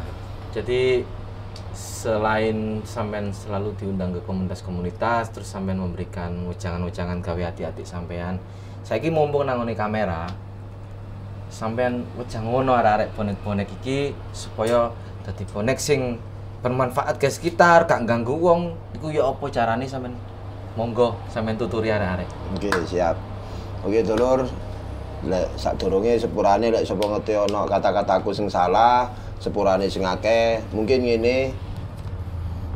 Jadi 0.51 1.07
selain 1.71 2.83
sampean 2.83 3.31
selalu 3.31 3.71
diundang 3.79 4.11
ke 4.11 4.19
komunitas-komunitas, 4.27 5.31
terus 5.31 5.47
sampean 5.47 5.79
memberikan 5.79 6.33
ujangan-ujangan 6.51 7.23
gawe 7.23 7.41
hati-hati 7.47 7.87
sampean. 7.87 8.35
Saiki 8.83 9.07
mumpung 9.07 9.47
nangone 9.47 9.71
kamera, 9.77 10.27
sampean 11.47 12.03
ujang 12.19 12.51
ngono 12.51 12.75
arek-arek 12.75 13.15
bonek-bonek 13.15 13.69
iki 13.79 14.11
supaya 14.35 14.91
dadi 15.23 15.47
bonek 15.47 15.77
sing 15.79 16.19
bermanfaat 16.59 17.15
ke 17.15 17.31
sekitar, 17.31 17.87
gak 17.87 18.03
ganggu 18.03 18.35
wong. 18.35 18.75
Iku 18.97 19.13
ya 19.13 19.31
apa 19.31 19.47
carane 19.47 19.87
sampean? 19.87 20.30
Monggo 20.79 21.19
sampean 21.27 21.59
tuturi 21.59 21.91
arek-arek. 21.91 22.29
Oke, 22.55 22.71
siap. 22.87 23.19
Oke, 23.83 23.99
dulur. 24.07 24.47
Lek 25.21 25.53
sadurunge 25.53 26.17
sepurane 26.17 26.73
lek 26.73 26.81
sapa 26.81 27.05
ngerti 27.05 27.37
ana 27.37 27.61
kata-kataku 27.69 28.33
sing 28.33 28.49
salah, 28.49 29.05
sepurane 29.37 29.85
sing 29.85 30.01
akeh, 30.01 30.57
mungkin 30.73 31.05
ngene. 31.05 31.53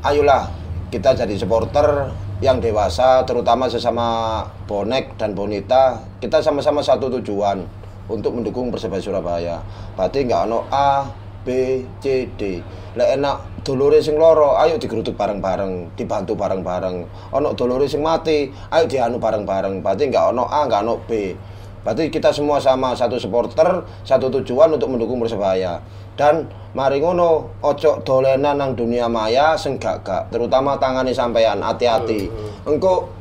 Ayolah 0.05 0.45
kita 0.93 1.17
jadi 1.17 1.33
supporter 1.33 2.13
yang 2.45 2.61
dewasa, 2.61 3.25
terutama 3.25 3.65
sesama 3.65 4.43
bonek 4.69 5.17
dan 5.17 5.33
bonita, 5.33 5.97
kita 6.21 6.37
sama-sama 6.43 6.85
satu 6.85 7.09
tujuan 7.17 7.65
untuk 8.05 8.37
mendukung 8.37 8.69
Persebaya 8.69 9.01
Surabaya. 9.01 9.57
Berarti 9.97 10.29
nggak 10.29 10.41
ono 10.45 10.69
A, 10.69 11.09
B, 11.41 11.81
C, 11.97 12.29
D. 12.37 12.61
Lek 12.93 13.09
enak 13.17 13.54
dulure 13.65 13.97
sing 13.97 14.15
loro, 14.21 14.53
ayo 14.61 14.77
digeruduk 14.77 15.17
bareng-bareng, 15.17 15.97
dibantu 15.97 16.37
bareng-bareng. 16.37 16.97
Ono 17.33 17.49
dulure 17.57 17.89
sing 17.89 18.05
mati, 18.05 18.53
ayo 18.69 18.85
dianu 18.85 19.17
bareng-bareng. 19.17 19.81
Berarti 19.81 20.13
nggak 20.13 20.25
ono 20.37 20.45
A, 20.45 20.69
nggak 20.69 20.81
ono 20.85 21.01
B. 21.01 21.33
Berarti 21.81 22.13
kita 22.13 22.29
semua 22.29 22.61
sama 22.61 22.93
satu 22.93 23.17
supporter, 23.17 23.81
satu 24.05 24.29
tujuan 24.29 24.77
untuk 24.77 24.93
mendukung 24.93 25.17
Persebaya. 25.17 25.81
dan 26.15 26.47
mari 26.71 27.03
ngono 27.03 27.59
ojo 27.59 27.99
dolenan 28.07 28.55
nang 28.55 28.71
dunia 28.73 29.11
maya 29.11 29.55
sing 29.59 29.75
gak-gak 29.75 30.31
terutama 30.31 30.79
tangane 30.79 31.11
sampean 31.11 31.59
hati-hati 31.59 32.31
engko 32.63 33.11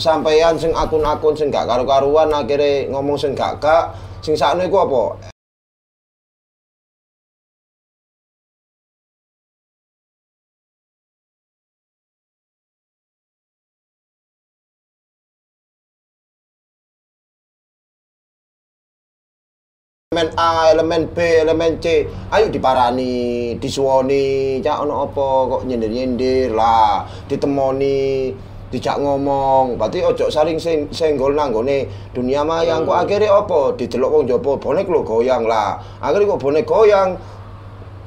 sampean 0.00 0.56
sing 0.56 0.72
akun-akun 0.72 1.36
sing 1.36 1.52
gak 1.52 1.68
karu-karuan 1.68 2.32
akhirnya 2.32 2.88
ngomong 2.88 3.20
sing 3.20 3.36
gak-gak 3.36 3.92
sing 4.24 4.32
sakno 4.32 4.64
iku 4.64 4.88
apa 4.88 5.28
elemen 20.18 20.32
A, 20.40 20.72
elemen 20.72 21.04
B, 21.12 21.20
elemen 21.20 21.72
C, 21.84 22.08
ayo 22.32 22.48
diparani, 22.48 23.54
disuwoni, 23.60 24.56
cak 24.64 24.82
ono 24.82 25.04
apa 25.04 25.26
kok 25.52 25.62
nyindir-nyindir 25.68 26.56
lah, 26.56 27.04
ditemoni, 27.28 28.32
dijak 28.72 28.98
ngomong, 29.04 29.76
berarti 29.76 30.00
ojo 30.02 30.32
saling 30.32 30.58
senggol 30.90 31.36
nanggone 31.36 31.86
dunia 32.16 32.40
maya. 32.40 32.80
Kok 32.82 32.98
akhirnya 32.98 33.36
apa? 33.36 33.76
Didelok 33.76 34.10
wong 34.10 34.24
jopo 34.24 34.56
bonek 34.56 34.88
lo 34.88 35.04
goyang 35.04 35.46
lah, 35.46 35.76
akhirnya 36.02 36.34
kok 36.34 36.40
bonek 36.40 36.64
goyang 36.64 37.14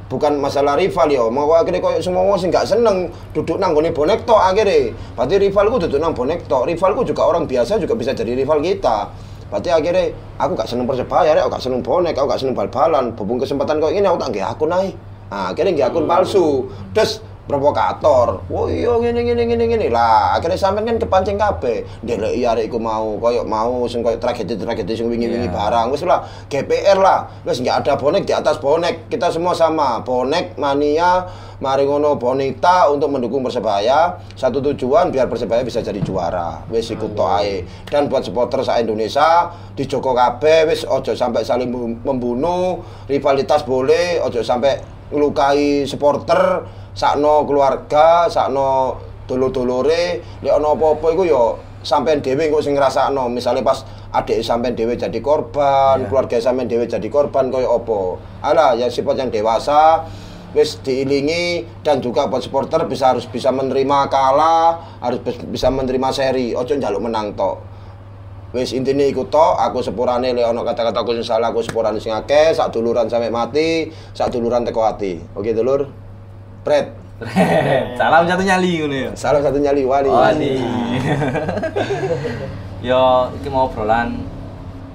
bukan 0.09 0.41
masalah 0.41 0.75
rival 0.75 1.05
ya, 1.05 1.23
mau 1.31 1.53
akhirnya 1.55 1.85
kok 1.85 2.01
semua 2.03 2.27
wong 2.27 2.41
sing 2.41 2.51
gak 2.51 2.67
seneng 2.67 3.13
duduk 3.31 3.61
nanggone 3.61 3.93
bonek 3.95 4.25
tok 4.25 4.41
akhirnya, 4.41 4.91
berarti 5.15 5.37
rivalku 5.37 5.77
duduk 5.85 6.01
nang 6.01 6.17
bonek 6.17 6.49
tok, 6.49 6.65
rivalku 6.65 7.05
juga 7.05 7.29
orang 7.29 7.47
biasa 7.47 7.77
juga 7.77 7.93
bisa 7.93 8.11
jadi 8.11 8.35
rival 8.35 8.59
kita. 8.59 9.29
Berarti 9.51 9.67
akhirnya 9.67 10.15
aku 10.39 10.55
gak 10.55 10.69
seneng 10.71 10.87
persebaya, 10.87 11.35
aku 11.43 11.51
gak 11.51 11.63
seneng 11.67 11.83
bonek, 11.83 12.15
aku 12.15 12.27
gak 12.31 12.39
seneng 12.39 12.55
bal-balan. 12.55 13.11
Bubung 13.11 13.35
kesempatan 13.35 13.83
kok 13.83 13.91
ini 13.91 14.07
aku 14.07 14.17
tak 14.23 14.29
nggih 14.31 14.45
akun 14.47 14.71
ae. 14.71 14.89
Nah, 15.27 15.51
akhirnya 15.51 15.71
nggih 15.75 15.87
akun 15.91 16.05
palsu. 16.07 16.71
Terus 16.95 17.19
provokator. 17.51 18.47
Oh 18.47 18.71
iya 18.71 18.95
ngene 18.95 19.27
ngene 19.27 19.43
ngene 19.43 19.65
ngene. 19.67 19.87
Lah, 19.91 20.39
akhirnya 20.39 20.55
sampean 20.55 20.87
kan 20.87 20.95
kepancing 20.95 21.35
kabeh. 21.35 21.83
Ndelok 21.99 22.31
iya 22.31 22.55
arek 22.55 22.71
iku 22.71 22.79
mau 22.79 23.19
koyo 23.19 23.43
mau 23.43 23.83
sing 23.85 23.99
koyo 23.99 24.15
tragedi-tragedi 24.15 24.95
sing 24.95 25.11
wingi-wingi 25.11 25.51
Iya. 25.51 25.53
barang. 25.53 25.91
Wis 25.91 26.07
lah, 26.07 26.23
GPR 26.47 26.95
lah. 26.95 27.27
Wis 27.43 27.59
nggak 27.59 27.83
ada 27.83 27.99
bonek 27.99 28.23
di 28.23 28.31
atas 28.31 28.55
bonek. 28.57 29.11
Kita 29.11 29.27
semua 29.27 29.51
sama. 29.51 29.99
Bonek 30.01 30.55
mania 30.55 31.27
Mari 31.61 31.85
ngono 31.85 32.17
bonita 32.17 32.89
untuk 32.89 33.13
mendukung 33.13 33.45
Persebaya. 33.45 34.17
Satu 34.33 34.65
tujuan 34.65 35.13
biar 35.13 35.29
Persebaya 35.29 35.61
bisa 35.61 35.77
jadi 35.77 36.01
juara. 36.01 36.65
Wis 36.73 36.89
ikut 36.89 37.13
ae. 37.13 37.61
Dan 37.85 38.09
buat 38.09 38.25
supporter 38.25 38.65
sa 38.65 38.81
Indonesia 38.81 39.45
di 39.77 39.85
Joko 39.85 40.17
kabeh 40.17 40.65
wis 40.65 40.89
ojo 40.89 41.13
sampai 41.13 41.45
saling 41.45 41.69
mem- 41.69 42.01
membunuh. 42.01 42.81
Rivalitas 43.05 43.61
boleh, 43.61 44.17
ojo 44.25 44.41
sampai 44.41 44.81
ngelukai 45.11 45.83
supporter, 45.85 46.65
sakno 46.95 47.43
keluarga, 47.45 48.25
sakno 48.27 48.97
dulur-dulure, 49.27 50.19
lek 50.43 50.51
ana 50.51 50.75
apa-apa 50.75 51.07
iku 51.13 51.23
ya 51.23 51.43
sampean 51.81 52.19
dhewe 52.19 52.51
kok 52.51 52.63
sing 52.63 52.75
ngrasakno. 52.75 53.27
Misale 53.27 53.63
pas 53.63 53.83
adik 54.11 54.43
sampean 54.43 54.75
dhewe 54.75 54.95
jadi 54.95 55.19
korban, 55.19 56.03
Iya. 56.03 56.07
keluarga 56.11 56.35
sampean 56.39 56.67
dhewe 56.67 56.83
jadi 56.87 57.07
korban 57.07 57.47
kaya 57.47 57.69
apa. 57.69 57.99
Alah, 58.43 58.75
ya 58.75 58.91
sifat 58.91 59.15
yang 59.19 59.29
dewasa 59.31 60.03
wis 60.51 60.83
diilingi 60.83 61.63
dan 61.79 62.03
juga 62.03 62.27
buat 62.27 62.43
supporter 62.43 62.83
bisa 62.83 63.15
harus 63.15 63.23
bisa 63.23 63.55
menerima 63.55 64.11
kalah, 64.11 64.99
harus 64.99 65.23
bis- 65.23 65.47
bisa 65.47 65.71
menerima 65.71 66.11
seri. 66.11 66.51
Ojo 66.51 66.75
njaluk 66.75 67.07
menang 67.07 67.31
tok. 67.39 67.63
Wis 68.51 68.75
intine 68.75 69.07
iku 69.07 69.31
tok, 69.31 69.55
aku 69.55 69.79
sepurane 69.79 70.35
lek 70.35 70.43
ana 70.43 70.59
kata-kata 70.67 71.07
aku 71.07 71.15
sing 71.15 71.23
salah 71.23 71.55
aku 71.55 71.63
sepurane 71.63 72.03
sing 72.03 72.11
akeh, 72.11 72.51
sak 72.51 72.75
duluran 72.75 73.07
sampe 73.07 73.31
mati, 73.31 73.87
sak 74.11 74.27
duluran 74.27 74.67
teko 74.67 74.83
ati. 74.83 75.23
Oke 75.39 75.55
dulur. 75.55 75.87
Pret. 76.67 76.91
Salam 77.95 78.27
satu 78.27 78.43
nyali 78.43 78.71
ngono 78.83 78.95
ya. 79.07 79.11
Salah 79.15 79.39
satu 79.39 79.55
nyali 79.55 79.87
wali. 79.87 80.11
Wali. 80.11 80.55
Yo 82.91 83.31
iki 83.39 83.47
mau 83.47 83.71
obrolan 83.71 84.19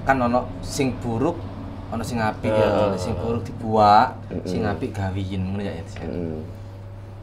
kan 0.05 0.21
ono 0.21 0.45
sing 0.61 0.93
buruk, 1.01 1.41
ono 1.89 2.05
sing 2.05 2.21
apik 2.21 2.53
ya. 2.53 2.93
Sing 2.93 3.17
buruk 3.17 3.41
dibuak, 3.41 4.21
sing 4.45 4.61
apik 4.69 4.93
gawiin 4.93 5.49
ngono 5.49 5.65
ya. 5.65 5.73
Hmm. 6.05 6.45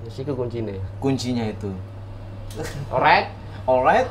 Wis 0.02 0.18
iku 0.18 0.34
kuncine. 0.34 0.82
Kuncinya 0.98 1.46
itu. 1.46 1.70
Alright. 2.90 3.30
Alright. 3.70 4.10